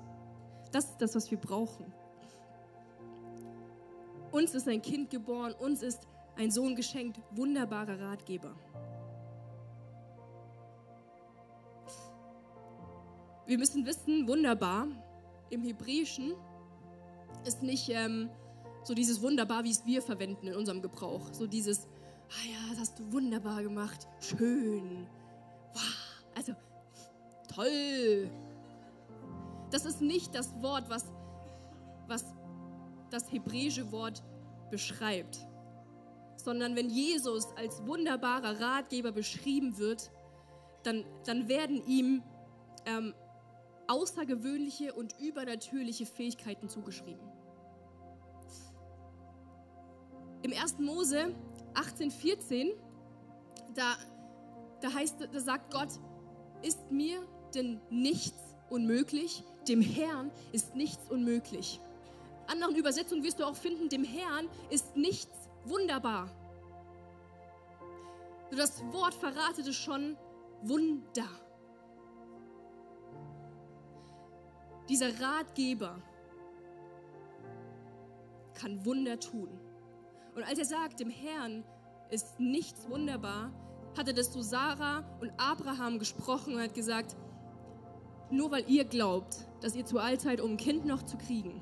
Das 0.72 0.86
ist 0.86 0.98
das, 1.00 1.16
was 1.16 1.32
wir 1.32 1.38
brauchen. 1.38 1.92
Uns 4.32 4.54
ist 4.54 4.68
ein 4.68 4.82
Kind 4.82 5.10
geboren, 5.10 5.54
uns 5.54 5.82
ist 5.82 6.08
ein 6.36 6.52
Sohn 6.52 6.76
geschenkt, 6.76 7.20
wunderbarer 7.32 8.00
Ratgeber. 8.00 8.56
Wir 13.48 13.58
müssen 13.58 13.86
wissen, 13.86 14.28
wunderbar 14.28 14.88
im 15.50 15.64
Hebräischen 15.64 16.36
ist 17.46 17.64
nicht 17.64 17.90
ähm, 17.90 18.30
so 18.84 18.94
dieses 18.94 19.22
wunderbar, 19.22 19.64
wie 19.64 19.72
es 19.72 19.86
wir 19.86 20.02
verwenden 20.04 20.48
in 20.48 20.56
unserem 20.56 20.82
Gebrauch. 20.82 21.34
So 21.34 21.48
dieses, 21.48 21.88
ah 22.30 22.48
ja, 22.48 22.70
das 22.70 22.80
hast 22.80 23.00
du 23.00 23.12
wunderbar 23.12 23.64
gemacht, 23.64 24.08
schön, 24.20 25.08
wow, 25.74 25.82
also 26.36 26.54
toll. 27.54 28.30
Das 29.72 29.86
ist 29.86 30.02
nicht 30.02 30.34
das 30.34 30.54
Wort, 30.62 30.90
was, 30.90 31.06
was 32.08 32.26
das 33.12 33.32
hebräische 33.32 33.92
Wort 33.92 34.24
beschreibt, 34.72 35.48
sondern 36.38 36.76
wenn 36.76 36.90
Jesus 36.90 37.48
als 37.56 37.86
wunderbarer 37.86 38.60
Ratgeber 38.60 39.12
beschrieben 39.12 39.78
wird, 39.78 40.12
dann, 40.84 41.06
dann 41.26 41.48
werden 41.48 41.86
ihm 41.86 42.24
ähm, 42.86 43.14
außergewöhnliche 43.88 44.94
und 44.94 45.20
übernatürliche 45.20 46.06
Fähigkeiten 46.06 46.70
zugeschrieben. 46.70 47.28
Im 50.42 50.54
1. 50.54 50.80
Mose 50.80 51.36
18,14, 51.74 52.74
da, 53.76 53.96
da 54.82 54.94
heißt, 54.94 55.28
da 55.32 55.40
sagt 55.40 55.74
Gott, 55.74 55.90
ist 56.62 56.92
mir 56.92 57.22
denn 57.54 57.80
nichts 57.90 58.40
unmöglich? 58.70 59.44
Dem 59.68 59.82
Herrn 59.82 60.32
ist 60.52 60.76
nichts 60.76 61.10
unmöglich 61.10 61.80
anderen 62.50 62.76
Übersetzungen 62.76 63.24
wirst 63.24 63.40
du 63.40 63.46
auch 63.46 63.56
finden, 63.56 63.90
dem 63.90 64.04
Herrn 64.04 64.50
ist 64.70 64.96
nichts 64.96 65.50
wunderbar. 65.66 66.30
Das 68.52 68.82
Wort 68.92 69.14
verratet 69.14 69.68
es 69.68 69.76
schon, 69.76 70.18
Wunder. 70.64 71.30
Dieser 74.90 75.20
Ratgeber 75.22 76.02
kann 78.56 78.84
Wunder 78.86 79.20
tun. 79.20 79.59
Und 80.40 80.48
als 80.48 80.58
er 80.58 80.66
sagt, 80.66 81.00
dem 81.00 81.10
Herrn 81.10 81.66
ist 82.10 82.40
nichts 82.40 82.90
wunderbar, 82.90 83.52
hat 83.98 84.08
er 84.08 84.14
das 84.14 84.32
zu 84.32 84.42
Sarah 84.42 85.04
und 85.20 85.32
Abraham 85.38 86.00
gesprochen 86.00 86.56
und 86.56 86.62
hat 86.62 86.74
gesagt, 86.74 87.18
nur 88.32 88.50
weil 88.50 88.64
ihr 88.70 88.86
glaubt, 88.86 89.48
dass 89.62 89.76
ihr 89.76 89.86
zu 89.86 90.00
alt 90.00 90.22
seid, 90.22 90.40
um 90.40 90.52
ein 90.52 90.58
Kind 90.58 90.86
noch 90.86 91.04
zu 91.04 91.18
kriegen, 91.18 91.62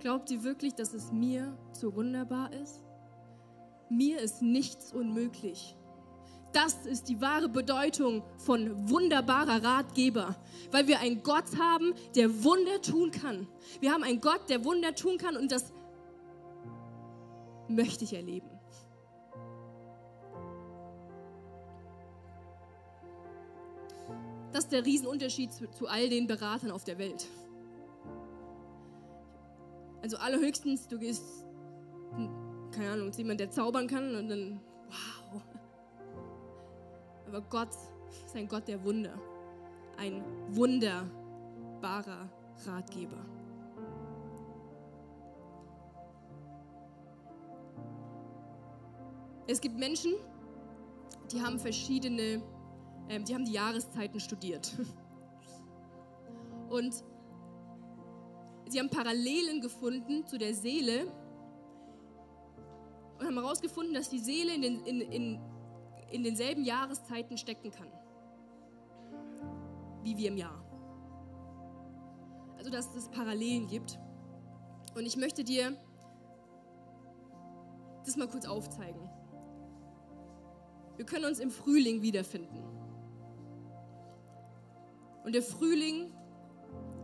Glaubt 0.00 0.30
ihr 0.30 0.42
wirklich, 0.44 0.74
dass 0.74 0.94
es 0.94 1.12
mir 1.12 1.54
so 1.72 1.94
wunderbar 1.94 2.50
ist? 2.54 2.82
Mir 3.90 4.18
ist 4.20 4.40
nichts 4.40 4.94
unmöglich. 4.94 5.76
Das 6.52 6.86
ist 6.86 7.08
die 7.10 7.20
wahre 7.20 7.50
Bedeutung 7.50 8.22
von 8.38 8.88
wunderbarer 8.88 9.62
Ratgeber, 9.62 10.36
weil 10.70 10.88
wir 10.88 11.00
einen 11.00 11.22
Gott 11.22 11.58
haben, 11.58 11.92
der 12.16 12.44
Wunder 12.44 12.80
tun 12.80 13.10
kann. 13.10 13.46
Wir 13.80 13.92
haben 13.92 14.02
einen 14.02 14.22
Gott, 14.22 14.48
der 14.48 14.64
Wunder 14.64 14.94
tun 14.94 15.18
kann 15.18 15.36
und 15.36 15.52
das 15.52 15.72
möchte 17.70 18.04
ich 18.04 18.14
erleben. 18.14 18.50
Das 24.52 24.64
ist 24.64 24.72
der 24.72 24.84
Riesenunterschied 24.84 25.52
zu, 25.52 25.70
zu 25.70 25.86
all 25.86 26.08
den 26.08 26.26
Beratern 26.26 26.70
auf 26.70 26.84
der 26.84 26.98
Welt. 26.98 27.26
Also 30.02 30.16
allerhöchstens, 30.16 30.88
du 30.88 30.98
gehst, 30.98 31.44
hm, 32.14 32.70
keine 32.72 32.90
Ahnung, 32.90 33.12
zu 33.12 33.20
jemand, 33.20 33.40
der 33.40 33.50
zaubern 33.50 33.86
kann 33.86 34.14
und 34.16 34.28
dann, 34.28 34.60
wow. 34.88 35.42
Aber 37.28 37.42
Gott 37.42 37.70
ist 38.26 38.34
ein 38.34 38.48
Gott 38.48 38.66
der 38.66 38.82
Wunder. 38.84 39.14
Ein 39.96 40.24
wunderbarer 40.48 42.28
Ratgeber. 42.66 43.24
Es 49.50 49.60
gibt 49.60 49.76
Menschen, 49.76 50.12
die 51.32 51.42
haben 51.42 51.58
verschiedene, 51.58 52.40
äh, 53.08 53.20
die 53.20 53.34
haben 53.34 53.44
die 53.44 53.50
Jahreszeiten 53.50 54.20
studiert. 54.20 54.72
Und 56.68 56.94
sie 58.68 58.78
haben 58.78 58.90
Parallelen 58.90 59.60
gefunden 59.60 60.24
zu 60.24 60.38
der 60.38 60.54
Seele 60.54 61.12
und 63.18 63.26
haben 63.26 63.34
herausgefunden, 63.34 63.92
dass 63.92 64.08
die 64.08 64.20
Seele 64.20 64.54
in, 64.54 64.62
den, 64.62 64.84
in, 64.84 65.00
in, 65.00 65.40
in 66.12 66.22
denselben 66.22 66.62
Jahreszeiten 66.62 67.36
stecken 67.36 67.72
kann, 67.72 67.88
wie 70.04 70.16
wir 70.16 70.28
im 70.28 70.36
Jahr. 70.36 70.64
Also 72.56 72.70
dass 72.70 72.94
es 72.94 73.08
Parallelen 73.08 73.66
gibt. 73.66 73.98
Und 74.94 75.04
ich 75.04 75.16
möchte 75.16 75.42
dir 75.42 75.76
das 78.04 78.16
mal 78.16 78.28
kurz 78.28 78.46
aufzeigen. 78.46 79.10
Wir 81.00 81.06
können 81.06 81.24
uns 81.24 81.38
im 81.38 81.50
Frühling 81.50 82.02
wiederfinden. 82.02 82.62
Und 85.24 85.34
der 85.34 85.40
Frühling 85.40 86.12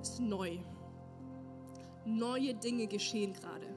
ist 0.03 0.21
neu. 0.21 0.59
Neue 2.05 2.53
Dinge 2.53 2.89
geschehen 2.89 3.33
gerade. 3.33 3.75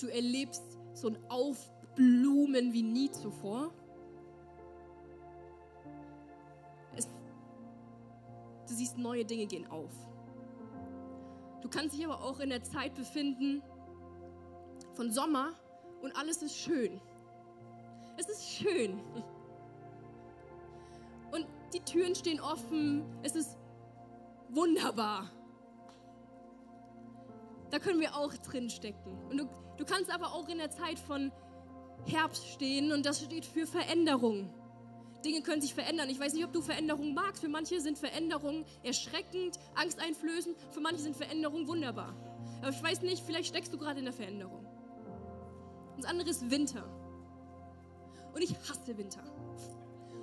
Du 0.00 0.06
erlebst 0.06 0.62
so 0.94 1.08
ein 1.08 1.18
Aufblumen 1.28 2.72
wie 2.72 2.84
nie 2.84 3.10
zuvor. 3.10 3.72
Es, 6.94 7.08
du 8.68 8.74
siehst, 8.74 8.98
neue 8.98 9.24
Dinge 9.24 9.46
gehen 9.46 9.66
auf. 9.66 9.90
Du 11.60 11.68
kannst 11.68 11.96
dich 11.96 12.04
aber 12.04 12.22
auch 12.22 12.38
in 12.38 12.50
der 12.50 12.62
Zeit 12.62 12.94
befinden 12.94 13.64
von 14.94 15.10
Sommer 15.10 15.54
und 16.02 16.16
alles 16.16 16.40
ist 16.40 16.56
schön. 16.56 17.00
Es 18.18 18.28
ist 18.28 18.50
schön. 18.50 19.00
Und 21.30 21.46
die 21.72 21.80
Türen 21.80 22.16
stehen 22.16 22.40
offen. 22.40 23.04
Es 23.22 23.36
ist 23.36 23.56
wunderbar. 24.48 25.30
Da 27.70 27.78
können 27.78 28.00
wir 28.00 28.16
auch 28.16 28.34
drin 28.34 28.70
stecken. 28.70 29.16
Und 29.30 29.38
du, 29.38 29.48
du 29.76 29.84
kannst 29.84 30.10
aber 30.12 30.32
auch 30.32 30.48
in 30.48 30.58
der 30.58 30.70
Zeit 30.70 30.98
von 30.98 31.30
Herbst 32.06 32.44
stehen 32.48 32.90
und 32.90 33.06
das 33.06 33.22
steht 33.22 33.44
für 33.44 33.66
Veränderung. 33.66 34.52
Dinge 35.24 35.42
können 35.42 35.60
sich 35.60 35.74
verändern. 35.74 36.08
Ich 36.10 36.18
weiß 36.18 36.32
nicht, 36.32 36.44
ob 36.44 36.52
du 36.52 36.60
Veränderungen 36.60 37.14
magst. 37.14 37.42
Für 37.42 37.48
manche 37.48 37.80
sind 37.80 37.98
Veränderungen 37.98 38.64
erschreckend, 38.82 39.58
angsteinflößend. 39.76 40.56
Für 40.72 40.80
manche 40.80 41.02
sind 41.02 41.14
Veränderungen 41.14 41.68
wunderbar. 41.68 42.14
Aber 42.62 42.70
ich 42.70 42.82
weiß 42.82 43.02
nicht, 43.02 43.22
vielleicht 43.24 43.48
steckst 43.48 43.72
du 43.72 43.78
gerade 43.78 44.00
in 44.00 44.06
der 44.06 44.14
Veränderung. 44.14 44.66
Das 45.96 46.06
andere 46.06 46.30
ist 46.30 46.50
Winter. 46.50 46.88
Und 48.34 48.42
ich 48.42 48.54
hasse 48.68 48.96
Winter. 48.96 49.22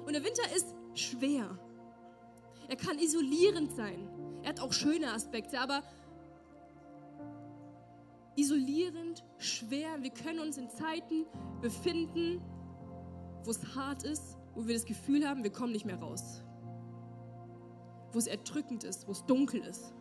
Und 0.06 0.14
der 0.14 0.24
Winter 0.24 0.44
ist 0.56 0.68
schwer. 0.94 1.58
Er 2.68 2.76
kann 2.76 2.98
isolierend 3.00 3.72
sein. 3.76 4.08
Er 4.44 4.50
hat 4.50 4.60
auch 4.60 4.74
schöne 4.74 5.12
Aspekte, 5.12 5.60
aber 5.60 5.84
isolierend, 8.36 9.24
schwer. 9.38 10.02
Wir 10.02 10.12
können 10.12 10.40
uns 10.40 10.58
in 10.58 10.70
Zeiten 10.70 11.26
befinden, 11.62 12.42
wo 13.44 13.52
es 13.52 13.76
hart 13.76 14.04
ist, 14.04 14.38
wo 14.54 14.66
wir 14.66 14.74
das 14.74 14.86
Gefühl 14.86 15.28
haben, 15.28 15.44
wir 15.44 15.52
kommen 15.52 15.72
nicht 15.72 15.86
mehr 15.86 16.00
raus. 16.00 16.42
Wo 18.12 18.20
es 18.20 18.28
erdrückend 18.28 18.84
ist, 18.84 19.08
wo 19.08 19.12
es 19.12 19.26
dunkel 19.26 19.62
ist. 19.62 19.94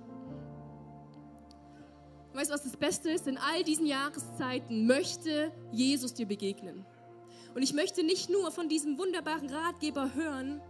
weißt 2.32 2.50
du, 2.50 2.54
was 2.54 2.62
das 2.62 2.76
Beste 2.76 3.10
ist? 3.10 3.26
In 3.26 3.38
all 3.38 3.62
diesen 3.64 3.86
Jahreszeiten 3.86 4.86
möchte 4.86 5.52
Jesus 5.72 6.14
dir 6.14 6.26
begegnen. 6.26 6.84
Und 7.54 7.62
ich 7.62 7.72
möchte 7.72 8.04
nicht 8.04 8.30
nur 8.30 8.50
von 8.50 8.68
diesem 8.68 8.98
wunderbaren 8.98 9.48
Ratgeber 9.48 10.10
hören, 10.14 10.60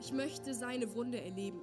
ich 0.00 0.12
möchte 0.12 0.54
seine 0.54 0.94
Wunde 0.94 1.20
erleben. 1.20 1.60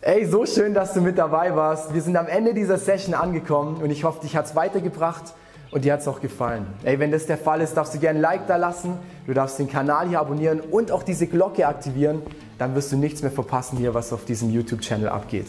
Ey, 0.00 0.26
so 0.26 0.46
schön, 0.46 0.74
dass 0.74 0.94
du 0.94 1.00
mit 1.00 1.16
dabei 1.16 1.54
warst. 1.54 1.94
Wir 1.94 2.02
sind 2.02 2.16
am 2.16 2.26
Ende 2.26 2.54
dieser 2.54 2.76
Session 2.76 3.14
angekommen 3.14 3.80
und 3.80 3.90
ich 3.90 4.02
hoffe, 4.02 4.20
dich 4.22 4.36
hat 4.36 4.46
es 4.46 4.56
weitergebracht 4.56 5.34
und 5.70 5.84
dir 5.84 5.92
hat 5.92 6.00
es 6.00 6.08
auch 6.08 6.20
gefallen. 6.20 6.66
Ey, 6.82 6.98
wenn 6.98 7.12
das 7.12 7.26
der 7.26 7.38
Fall 7.38 7.60
ist, 7.60 7.74
darfst 7.74 7.94
du 7.94 8.00
gerne 8.00 8.18
ein 8.18 8.22
Like 8.22 8.46
da 8.48 8.56
lassen, 8.56 8.98
du 9.26 9.34
darfst 9.34 9.60
den 9.60 9.68
Kanal 9.68 10.08
hier 10.08 10.18
abonnieren 10.18 10.60
und 10.60 10.90
auch 10.90 11.04
diese 11.04 11.28
Glocke 11.28 11.68
aktivieren. 11.68 12.22
Dann 12.58 12.74
wirst 12.74 12.90
du 12.90 12.96
nichts 12.96 13.22
mehr 13.22 13.30
verpassen 13.30 13.78
hier, 13.78 13.94
was 13.94 14.12
auf 14.12 14.24
diesem 14.24 14.50
YouTube-Channel 14.50 15.08
abgeht. 15.08 15.46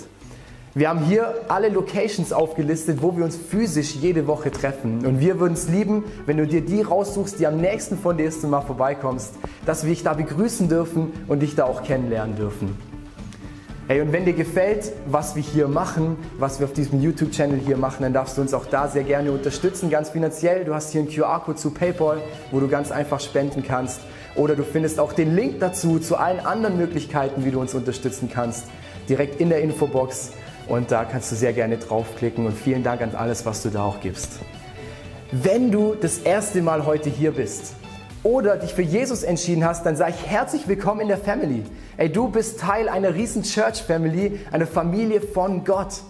Wir 0.75 0.87
haben 0.89 0.99
hier 0.99 1.33
alle 1.47 1.69
Locations 1.69 2.31
aufgelistet, 2.31 3.01
wo 3.01 3.17
wir 3.17 3.25
uns 3.25 3.35
physisch 3.35 3.95
jede 3.95 4.27
Woche 4.27 4.51
treffen. 4.51 5.03
Und 5.03 5.19
wir 5.19 5.39
würden 5.39 5.53
es 5.53 5.67
lieben, 5.67 6.03
wenn 6.27 6.37
du 6.37 6.45
dir 6.45 6.61
die 6.61 6.83
raussuchst, 6.83 7.39
die 7.39 7.47
am 7.47 7.57
nächsten 7.57 7.97
von 7.97 8.17
dir 8.17 8.27
ist 8.27 8.43
und 8.43 8.51
mal 8.51 8.61
vorbeikommst, 8.61 9.33
dass 9.65 9.83
wir 9.83 9.89
dich 9.89 10.03
da 10.03 10.13
begrüßen 10.13 10.69
dürfen 10.69 11.11
und 11.27 11.39
dich 11.39 11.55
da 11.55 11.63
auch 11.63 11.81
kennenlernen 11.81 12.35
dürfen. 12.35 12.77
Hey, 13.87 14.01
und 14.01 14.13
wenn 14.13 14.25
dir 14.25 14.33
gefällt, 14.33 14.91
was 15.07 15.35
wir 15.35 15.41
hier 15.41 15.67
machen, 15.67 16.17
was 16.37 16.59
wir 16.59 16.67
auf 16.67 16.73
diesem 16.73 17.01
YouTube-Channel 17.01 17.57
hier 17.57 17.75
machen, 17.75 18.03
dann 18.03 18.13
darfst 18.13 18.37
du 18.37 18.41
uns 18.41 18.53
auch 18.53 18.67
da 18.67 18.87
sehr 18.87 19.03
gerne 19.03 19.31
unterstützen, 19.31 19.89
ganz 19.89 20.11
finanziell. 20.11 20.65
Du 20.65 20.75
hast 20.75 20.91
hier 20.91 21.01
einen 21.01 21.09
QR-Code 21.09 21.57
zu 21.57 21.71
PayPal, 21.71 22.21
wo 22.51 22.59
du 22.59 22.67
ganz 22.67 22.91
einfach 22.91 23.19
spenden 23.19 23.63
kannst. 23.63 24.01
Oder 24.35 24.55
du 24.55 24.61
findest 24.61 24.99
auch 24.99 25.13
den 25.13 25.35
Link 25.35 25.59
dazu, 25.61 25.97
zu 25.97 26.17
allen 26.17 26.39
anderen 26.39 26.77
Möglichkeiten, 26.77 27.43
wie 27.43 27.49
du 27.49 27.59
uns 27.59 27.73
unterstützen 27.73 28.29
kannst, 28.31 28.65
direkt 29.09 29.41
in 29.41 29.49
der 29.49 29.61
Infobox. 29.61 30.33
Und 30.69 30.91
da 30.91 31.03
kannst 31.03 31.31
du 31.31 31.35
sehr 31.35 31.51
gerne 31.51 31.77
draufklicken. 31.77 32.45
Und 32.45 32.55
vielen 32.57 32.83
Dank 32.83 33.01
an 33.01 33.13
alles, 33.15 33.45
was 33.45 33.63
du 33.63 33.69
da 33.69 33.83
auch 33.83 33.99
gibst. 33.99 34.39
Wenn 35.31 35.71
du 35.71 35.95
das 35.95 36.19
erste 36.19 36.61
Mal 36.61 36.85
heute 36.85 37.09
hier 37.09 37.31
bist, 37.31 37.73
oder 38.23 38.57
dich 38.57 38.73
für 38.73 38.81
Jesus 38.81 39.23
entschieden 39.23 39.63
hast, 39.63 39.85
dann 39.85 39.95
sage 39.95 40.13
ich 40.17 40.29
herzlich 40.29 40.67
willkommen 40.67 41.01
in 41.01 41.07
der 41.07 41.17
Family. 41.17 41.63
Ey, 41.95 42.11
du 42.11 42.27
bist 42.27 42.59
Teil 42.59 42.89
einer 42.89 43.15
riesen 43.15 43.43
Church 43.43 43.81
Family, 43.81 44.39
einer 44.51 44.67
Familie 44.67 45.21
von 45.21 45.63
Gott. 45.63 46.01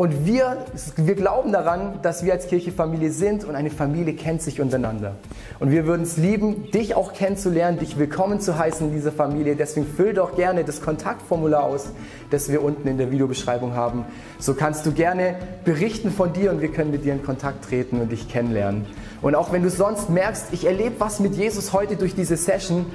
Und 0.00 0.24
wir, 0.24 0.64
wir 0.96 1.14
glauben 1.14 1.52
daran, 1.52 1.98
dass 2.00 2.24
wir 2.24 2.32
als 2.32 2.46
Kirche 2.46 2.72
Familie 2.72 3.10
sind 3.10 3.44
und 3.44 3.54
eine 3.54 3.68
Familie 3.68 4.14
kennt 4.14 4.40
sich 4.40 4.58
untereinander. 4.58 5.16
Und 5.58 5.72
wir 5.72 5.84
würden 5.84 6.04
es 6.04 6.16
lieben, 6.16 6.70
dich 6.70 6.94
auch 6.94 7.12
kennenzulernen, 7.12 7.78
dich 7.78 7.98
willkommen 7.98 8.40
zu 8.40 8.58
heißen 8.58 8.88
in 8.88 8.94
dieser 8.94 9.12
Familie. 9.12 9.56
Deswegen 9.56 9.86
füll 9.86 10.14
doch 10.14 10.36
gerne 10.36 10.64
das 10.64 10.80
Kontaktformular 10.80 11.64
aus, 11.64 11.90
das 12.30 12.50
wir 12.50 12.62
unten 12.62 12.88
in 12.88 12.96
der 12.96 13.10
Videobeschreibung 13.10 13.74
haben. 13.74 14.06
So 14.38 14.54
kannst 14.54 14.86
du 14.86 14.92
gerne 14.92 15.34
berichten 15.66 16.10
von 16.10 16.32
dir 16.32 16.50
und 16.50 16.62
wir 16.62 16.72
können 16.72 16.92
mit 16.92 17.04
dir 17.04 17.12
in 17.12 17.22
Kontakt 17.22 17.66
treten 17.66 18.00
und 18.00 18.10
dich 18.10 18.26
kennenlernen. 18.26 18.86
Und 19.20 19.34
auch 19.34 19.52
wenn 19.52 19.62
du 19.62 19.68
sonst 19.68 20.08
merkst, 20.08 20.46
ich 20.52 20.64
erlebe 20.64 20.94
was 20.98 21.20
mit 21.20 21.34
Jesus 21.34 21.74
heute 21.74 21.96
durch 21.96 22.14
diese 22.14 22.38
Session, 22.38 22.86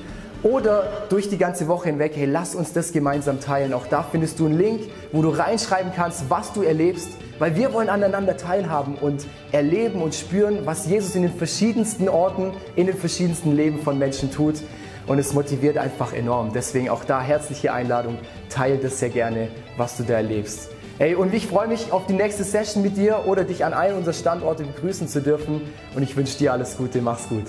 oder 0.45 0.83
durch 1.09 1.27
die 1.27 1.39
ganze 1.39 1.67
Woche 1.67 1.89
hinweg, 1.89 2.11
hey, 2.15 2.27
lass 2.27 2.53
uns 2.53 2.71
das 2.71 2.91
gemeinsam 2.91 3.39
teilen. 3.39 3.73
Auch 3.73 3.87
da 3.87 4.03
findest 4.03 4.39
du 4.39 4.45
einen 4.45 4.59
Link, 4.59 4.81
wo 5.11 5.23
du 5.23 5.29
reinschreiben 5.29 5.91
kannst, 5.93 6.29
was 6.29 6.53
du 6.53 6.61
erlebst, 6.61 7.09
weil 7.39 7.55
wir 7.55 7.73
wollen 7.73 7.89
aneinander 7.89 8.37
teilhaben 8.37 8.93
und 8.95 9.25
erleben 9.51 10.03
und 10.03 10.13
spüren, 10.13 10.59
was 10.63 10.85
Jesus 10.85 11.15
in 11.15 11.23
den 11.23 11.33
verschiedensten 11.33 12.07
Orten, 12.07 12.53
in 12.75 12.85
den 12.85 12.95
verschiedensten 12.95 13.55
Leben 13.55 13.79
von 13.79 13.97
Menschen 13.97 14.31
tut. 14.31 14.61
Und 15.07 15.17
es 15.17 15.33
motiviert 15.33 15.79
einfach 15.79 16.13
enorm. 16.13 16.51
Deswegen 16.53 16.89
auch 16.89 17.05
da 17.05 17.21
herzliche 17.21 17.73
Einladung, 17.73 18.19
teile 18.49 18.77
das 18.77 18.99
sehr 18.99 19.09
gerne, 19.09 19.47
was 19.77 19.97
du 19.97 20.03
da 20.03 20.13
erlebst. 20.13 20.69
Hey, 20.99 21.15
und 21.15 21.33
ich 21.33 21.47
freue 21.47 21.67
mich 21.67 21.91
auf 21.91 22.05
die 22.05 22.13
nächste 22.13 22.43
Session 22.43 22.83
mit 22.83 22.97
dir 22.97 23.23
oder 23.25 23.45
dich 23.45 23.65
an 23.65 23.73
einem 23.73 23.97
unserer 23.97 24.13
Standorte 24.13 24.63
begrüßen 24.63 25.07
zu 25.07 25.21
dürfen. 25.21 25.61
Und 25.95 26.03
ich 26.03 26.15
wünsche 26.15 26.37
dir 26.37 26.53
alles 26.53 26.77
Gute, 26.77 27.01
mach's 27.01 27.27
gut. 27.29 27.45